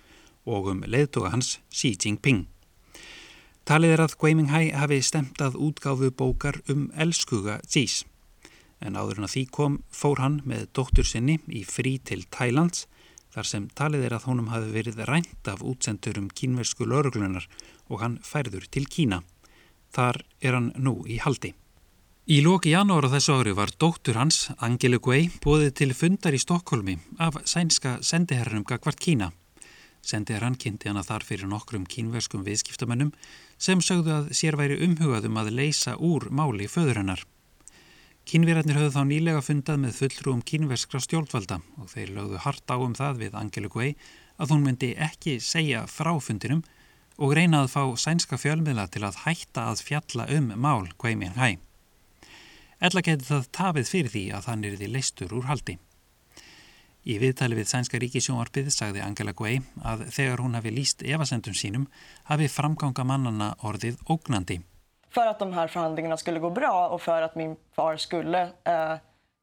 og 0.45 0.69
um 0.71 0.83
leðtoga 0.85 1.33
hans 1.33 1.57
Xi 1.73 1.95
Jinping. 1.95 2.45
Talið 3.65 3.95
er 3.95 4.03
að 4.05 4.17
Guiming 4.21 4.51
Hai 4.53 4.69
hafi 4.77 4.99
stemt 5.01 5.41
að 5.41 5.57
útgáfu 5.57 6.11
bókar 6.13 6.59
um 6.69 6.91
elskuga 6.93 7.57
Xis. 7.65 8.03
En 8.77 8.93
áður 8.93 9.23
en 9.23 9.25
að 9.25 9.33
því 9.33 9.43
kom 9.57 9.79
fór 9.89 10.21
hann 10.21 10.41
með 10.45 10.67
dóttur 10.77 11.07
sinni 11.07 11.39
í 11.49 11.63
frí 11.65 11.95
til 11.97 12.27
Thailands 12.29 12.85
þar 13.33 13.49
sem 13.49 13.67
talið 13.73 14.05
er 14.05 14.15
að 14.19 14.27
honum 14.29 14.51
hafi 14.53 14.69
verið 14.71 15.01
rænt 15.09 15.49
af 15.49 15.65
útsendur 15.65 16.21
um 16.21 16.29
kínversku 16.29 16.85
lauruglunar 16.85 17.49
og 17.89 18.05
hann 18.05 18.19
færður 18.23 18.69
til 18.69 18.85
Kína. 18.85 19.23
Þar 19.91 20.21
er 20.45 20.59
hann 20.59 20.73
nú 20.77 20.99
í 21.09 21.17
haldi. 21.23 21.55
Í 22.25 22.39
lóki 22.41 22.71
janúar 22.73 23.05
á 23.05 23.13
þessu 23.13 23.35
ári 23.37 23.51
var 23.53 23.69
dóttur 23.77 24.17
hans, 24.17 24.47
Angelu 24.57 24.97
Guei, 24.97 25.27
bóðið 25.43 25.75
til 25.77 25.91
fundar 25.93 26.33
í 26.33 26.39
Stokkólmi 26.41 26.95
af 27.21 27.35
sænska 27.45 27.99
sendiherranum 28.01 28.63
Gagvart 28.65 28.97
Kína. 28.97 29.27
Sendiherran 30.01 30.55
kynnti 30.57 30.89
hana 30.89 31.03
þar 31.05 31.21
fyrir 31.21 31.45
nokkrum 31.51 31.83
kínverskum 31.85 32.41
viðskiptamönnum 32.47 33.11
sem 33.61 33.77
sögðu 33.77 34.15
að 34.15 34.31
sér 34.39 34.57
væri 34.57 34.79
umhugaðum 34.87 35.37
að 35.37 35.51
leysa 35.59 35.93
úr 36.01 36.25
máli 36.33 36.65
föður 36.65 37.03
hennar. 37.03 37.21
Kínverarnir 38.25 38.79
höfðu 38.79 38.95
þá 38.95 39.03
nýlega 39.11 39.45
fundað 39.45 39.83
með 39.83 39.99
fullrúum 39.99 40.41
kínverskra 40.41 41.03
stjórnvalda 41.05 41.59
og 41.77 41.93
þeir 41.93 42.15
lögðu 42.17 42.41
hart 42.41 42.73
á 42.73 42.77
um 42.81 42.97
það 42.97 43.21
við 43.21 43.37
Angelu 43.37 43.69
Guei 43.69 43.91
að 44.41 44.55
hún 44.55 44.65
myndi 44.65 44.95
ekki 44.97 45.37
segja 45.37 45.85
frá 45.85 46.09
fundinum 46.17 46.65
og 47.21 47.37
reyna 47.37 47.61
að 47.61 47.71
fá 47.77 47.83
sænska 47.93 48.41
fjölmiðla 48.41 48.89
til 48.89 49.05
að 49.05 49.21
hætta 49.27 49.69
að 49.69 49.85
fjalla 49.91 50.25
um 50.33 50.49
mál 50.57 50.89
Guei-Ming 50.97 51.37
Hai. 51.37 51.61
Ella 52.83 53.01
geti 53.01 53.25
það 53.25 53.49
tafið 53.55 53.91
fyrir 53.91 54.11
því 54.11 54.23
að 54.35 54.47
hann 54.51 54.63
er 54.67 54.79
því 54.79 54.87
leistur 54.91 55.35
úr 55.35 55.47
haldi. 55.47 55.77
Í 57.05 57.19
viðtali 57.21 57.55
við 57.59 57.69
Sænska 57.69 57.99
ríkisjónvarpið 58.01 58.71
sagði 58.73 59.03
Angela 59.05 59.35
Guay 59.37 59.59
að 59.85 60.07
þegar 60.15 60.41
hún 60.41 60.57
hafi 60.57 60.71
líst 60.73 61.03
evasendum 61.05 61.53
sínum 61.53 61.85
hafi 62.31 62.47
framganga 62.49 63.05
mannana 63.05 63.53
orðið 63.61 64.01
ógnandi. 64.09 64.61
För 65.09 65.27
att 65.27 65.39
de 65.39 65.53
här 65.53 65.67
förhandlingarna 65.67 66.17
skulle 66.17 66.39
gå 66.39 66.49
bra 66.49 66.89
och 66.89 67.01
för 67.01 67.21
att 67.21 67.35
min 67.35 67.55
far 67.75 67.97
skulle 67.97 68.41
eh, 68.63 68.95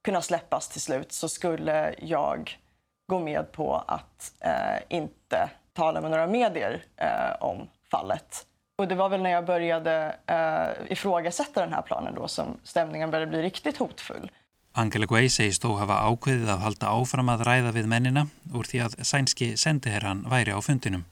kunna 0.04 0.22
släppas 0.22 0.68
till 0.68 0.80
slut 0.80 1.12
så 1.12 1.28
skulle 1.28 1.94
jag 1.98 2.58
gå 3.06 3.18
med 3.18 3.52
på 3.52 3.76
att 3.76 4.32
eh, 4.40 4.98
inte 4.98 5.50
tala 5.72 6.00
med 6.00 6.10
några 6.10 6.26
medier 6.26 6.84
eh, 6.96 7.42
om 7.42 7.68
fallet. 7.90 8.46
Och 8.76 8.88
det 8.88 8.94
var 8.94 9.08
väl 9.08 9.22
när 9.22 9.30
jag 9.30 9.46
började 9.46 10.16
uh, 10.30 10.92
ifrågasätta 10.92 11.60
den 11.60 11.72
här 11.72 11.82
planen 11.82 12.14
då 12.14 12.28
som 12.28 12.56
stämningen 12.64 13.10
började 13.10 13.30
bli 13.30 13.42
riktigt 13.42 13.76
hotfull. 13.76 14.30
Angela 14.72 15.06
Guei 15.06 15.28
segist 15.28 15.60
þó 15.64 15.74
hafa 15.76 15.98
ákveðið 16.08 16.48
að 16.48 16.62
halda 16.64 16.92
áfram 16.96 17.28
að 17.28 17.42
ræða 17.44 17.72
við 17.76 17.88
mennina 17.92 18.22
úr 18.56 18.64
því 18.64 18.78
að 18.86 18.94
sænski 19.04 19.48
sendiherran 19.60 20.22
væri 20.32 20.54
á 20.56 20.60
fundinum. 20.64 21.02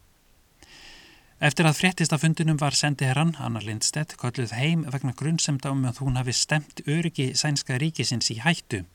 Eftir 1.40 1.68
að 1.68 1.77
fréttist 1.77 2.14
af 2.16 2.23
fundinum 2.25 2.57
var 2.61 2.77
sendiherran, 2.77 3.35
Anna 3.37 3.61
Lindstedt, 3.64 4.16
kalluð 4.20 4.55
heim 4.57 4.87
vegna 4.88 5.12
grunnsemda 5.16 5.75
um 5.75 5.85
að 5.88 6.01
hún 6.05 6.16
hafi 6.16 6.33
stemt 6.37 6.81
öryggi 6.88 7.35
sænska 7.37 7.77
ríkisins 7.81 8.33
í 8.33 8.38
hættu. 8.40 8.87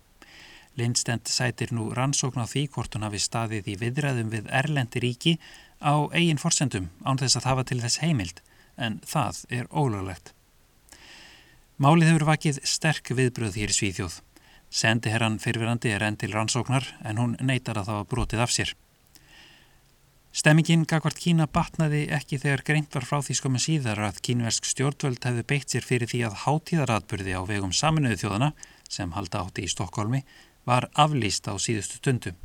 Lindstedt 0.77 1.29
sætir 1.29 1.69
nú 1.73 1.91
rannsókn 1.93 2.41
á 2.41 2.49
því 2.49 2.65
hvort 2.73 2.97
hún 2.97 3.05
hafi 3.05 3.21
staðið 3.21 3.69
í 3.69 3.77
viðræðum 3.85 4.33
við 4.33 4.49
Erlendi 4.49 5.05
ríki 5.05 5.37
á 5.77 6.09
eigin 6.09 6.41
forsendum 6.41 6.89
án 7.05 7.21
þess 7.21 7.37
að 7.37 7.49
hafa 7.53 7.69
til 7.69 7.81
þess 7.85 8.01
heimild 8.01 8.41
en 8.77 9.01
það 9.07 9.43
er 9.49 9.67
ólöglegt. 9.71 10.33
Málið 11.75 12.13
hefur 12.13 12.29
vakið 12.29 12.61
sterk 12.63 13.11
viðbröð 13.17 13.59
hér 13.59 13.73
í 13.73 13.75
Svíþjóð. 13.75 14.21
Sendiherran 14.71 15.37
fyrirverandi 15.43 15.91
er 15.91 16.03
enn 16.07 16.17
til 16.19 16.31
rannsóknar 16.33 16.87
en 17.03 17.19
hún 17.19 17.35
neytar 17.43 17.79
að 17.79 17.89
það 17.89 17.99
var 17.99 18.09
brotið 18.13 18.43
af 18.45 18.53
sér. 18.55 18.71
Stemmingin 20.35 20.81
gagvart 20.83 21.19
Kína 21.19 21.45
batnaði 21.47 22.01
ekki 22.11 22.39
þegar 22.41 22.63
greint 22.67 22.95
var 22.95 23.05
frá 23.07 23.21
því 23.23 23.37
skoðum 23.39 23.61
síðar 23.63 24.01
að 24.03 24.17
kínversk 24.27 24.67
stjórnvöld 24.67 25.23
hefði 25.23 25.45
beitt 25.47 25.71
sér 25.71 25.87
fyrir 25.87 26.11
því 26.11 26.25
að 26.27 26.41
hátíðaratburði 26.41 27.37
á 27.39 27.41
vegum 27.47 27.71
saminuðu 27.71 28.19
þjóðana 28.23 28.49
sem 28.91 29.15
halda 29.15 29.45
átti 29.45 29.63
í 29.63 29.71
Stokkólmi 29.71 30.25
var 30.67 30.89
aflýst 30.91 31.47
á 31.47 31.55
síðustu 31.55 32.01
stundu. 32.01 32.35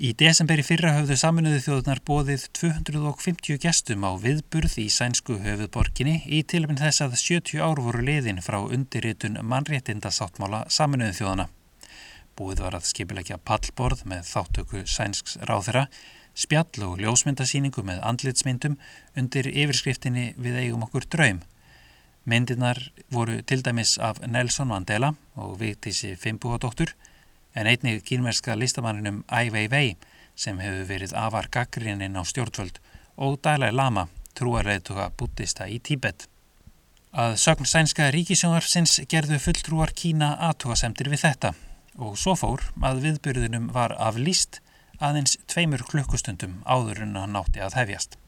Í 0.00 0.14
desemberi 0.16 0.62
fyrra 0.64 0.94
höfðu 0.96 1.16
saminuðu 1.20 1.58
þjóðunar 1.60 1.98
bóðið 2.08 2.46
250 2.56 3.58
gestum 3.60 4.06
á 4.08 4.16
viðburð 4.16 4.78
í 4.80 4.86
sænsku 4.88 5.34
höfuðborginni 5.42 6.22
í 6.24 6.38
tiluminn 6.48 6.80
þess 6.80 7.02
að 7.04 7.18
70 7.20 7.60
ár 7.60 7.82
voru 7.84 8.00
liðin 8.06 8.40
frá 8.40 8.56
undirritun 8.62 9.36
mannréttindasáttmála 9.44 10.62
saminuðu 10.72 11.18
þjóðana. 11.18 11.46
Búið 12.32 12.62
var 12.64 12.78
að 12.78 12.88
skipilegja 12.88 13.36
pallborð 13.44 14.06
með 14.08 14.24
þáttöku 14.30 14.86
sænsks 14.88 15.36
ráðherra, 15.44 15.84
spjall 16.32 16.88
og 16.88 16.96
ljósmyndasíningu 17.04 17.84
með 17.84 18.00
andlitsmyndum 18.00 18.80
undir 19.20 19.52
yfirskriftinni 19.52 20.30
við 20.40 20.62
eigum 20.62 20.88
okkur 20.88 21.10
draum. 21.12 21.44
Myndirnar 22.24 22.86
voru 23.12 23.42
til 23.44 23.60
dæmis 23.60 23.98
af 24.00 24.24
Nelson 24.24 24.72
Mandela 24.72 25.12
og 25.36 25.58
Vigtísi 25.60 26.16
Fimbuadóttur 26.16 26.96
en 27.54 27.66
einnig 27.66 28.04
kínverska 28.06 28.56
listamanninum 28.56 29.22
Ai 29.28 29.50
Weiwei 29.50 29.96
sem 30.34 30.58
hefur 30.62 30.86
verið 30.88 31.14
afar 31.18 31.48
gaggrinnin 31.52 32.16
á 32.16 32.22
stjórnvöld 32.24 32.78
og 33.20 33.40
Dalai 33.44 33.72
Lama, 33.72 34.06
trúarleituga 34.34 35.10
buddhista 35.18 35.66
í 35.68 35.80
Tíbet. 35.82 36.28
Að 37.10 37.36
sögn 37.42 37.66
sænska 37.66 38.06
ríkisjónarsins 38.14 39.00
gerðu 39.10 39.40
fulltrúar 39.42 39.92
Kína 39.96 40.36
aðtugasemtir 40.48 41.10
við 41.10 41.24
þetta 41.26 41.54
og 41.98 42.16
svo 42.18 42.36
fór 42.38 42.62
að 42.86 43.02
viðbyrðunum 43.06 43.70
var 43.74 43.96
aflýst 43.98 44.60
aðeins 45.02 45.36
tveimur 45.50 45.82
klukkustundum 45.88 46.60
áður 46.64 47.04
en 47.06 47.16
hann 47.18 47.38
átti 47.40 47.64
að 47.64 47.80
hefjast. 47.80 48.19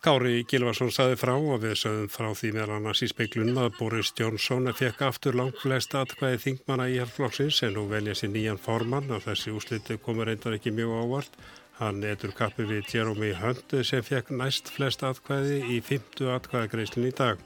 Kári 0.00 0.46
Gilvarsson 0.48 0.88
saði 0.88 1.16
frá 1.20 1.34
og 1.36 1.58
við 1.60 1.74
sögum 1.76 2.06
frá 2.08 2.30
því 2.32 2.54
meðal 2.56 2.78
annars 2.78 3.02
í 3.04 3.08
speiklunum 3.10 3.58
að 3.60 3.74
Boris 3.76 4.14
Johnson 4.16 4.70
fekk 4.72 5.02
aftur 5.04 5.36
langt 5.36 5.58
flest 5.60 5.92
atkvæði 5.92 6.38
þingmanna 6.40 6.86
í 6.88 6.94
hérflokksins 6.96 7.58
en 7.66 7.74
nú 7.76 7.82
velja 7.90 8.14
sér 8.16 8.32
nýjan 8.32 8.60
formann 8.64 9.12
og 9.12 9.20
þessi 9.26 9.52
úsliti 9.52 9.98
komur 10.00 10.30
reyndar 10.30 10.56
ekki 10.56 10.72
mjög 10.72 10.94
ávart. 11.02 11.36
Hann 11.82 12.00
etur 12.08 12.32
kappi 12.38 12.64
við 12.70 12.88
Jeremy 12.94 13.34
Hunt 13.42 13.76
sem 13.90 14.06
fekk 14.06 14.32
næst 14.40 14.72
flest 14.72 15.04
atkvæði 15.04 15.60
í 15.76 15.82
50 15.84 16.32
atkvæðagreislinn 16.38 17.10
í 17.10 17.12
dag. 17.20 17.44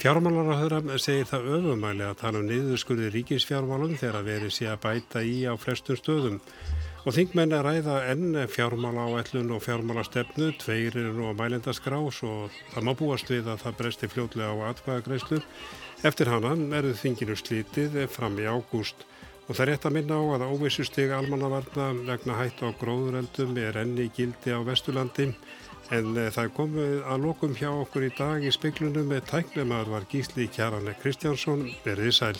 Fjármálarahöðram 0.00 0.88
segir 0.96 1.28
það 1.28 1.50
öfumæli 1.58 2.08
að 2.08 2.18
tala 2.24 2.40
um 2.40 2.48
niðurskurði 2.48 3.12
ríkisfjármálum 3.18 3.92
þegar 4.00 4.24
verið 4.24 4.56
sé 4.56 4.72
að 4.72 4.80
bæta 4.88 5.20
í 5.20 5.42
á 5.44 5.52
flestum 5.60 6.00
stöðum. 6.00 6.40
Og 7.04 7.12
þingmenn 7.12 7.52
er 7.52 7.66
ræða 7.66 7.98
enn 8.14 8.36
fjármála 8.48 9.02
áætlun 9.12 9.50
og 9.52 9.60
fjármála 9.60 10.06
stefnu, 10.08 10.54
tveir 10.56 10.94
eru 10.96 11.10
nú 11.12 11.26
á 11.28 11.36
mælendaskrás 11.36 12.22
og 12.24 12.54
það 12.72 12.86
má 12.86 12.92
búast 12.96 13.28
við 13.28 13.50
að 13.52 13.60
það 13.66 13.76
bresti 13.80 14.08
fljótlega 14.08 14.54
á 14.56 14.72
atkvæðagreyslu. 14.72 15.42
Eftir 16.04 16.32
hannan 16.32 16.72
eru 16.72 16.94
þinginu 16.96 17.36
slítið 17.36 17.98
fram 18.08 18.40
í 18.40 18.48
ágúst 18.48 19.04
og 19.44 19.52
það 19.52 19.62
er 19.66 19.70
rétt 19.74 19.86
að 19.88 19.96
minna 19.98 20.16
á 20.16 20.24
að 20.38 20.46
óvissusteg 20.48 21.12
almannavarna 21.12 21.90
vegna 22.08 22.38
hætt 22.40 22.64
á 22.64 22.72
gróðureldum 22.80 23.56
er 23.60 23.76
enni 23.84 24.08
gildi 24.16 24.56
á 24.56 24.64
Vesturlandi 24.64 25.28
en 25.92 26.16
eh, 26.16 26.32
það 26.32 26.52
komið 26.56 26.94
að 27.04 27.26
lokum 27.28 27.56
hjá 27.58 27.68
okkur 27.68 28.08
í 28.08 28.12
dag 28.16 28.44
í 28.44 28.52
speiklunum 28.54 29.12
með 29.12 29.26
tæknum 29.28 29.76
að 29.76 29.92
var 29.92 30.08
gísli 30.08 30.48
Kjarane 30.48 30.96
Kristjánsson 31.02 31.68
verðið 31.84 32.22
sæl. 32.22 32.38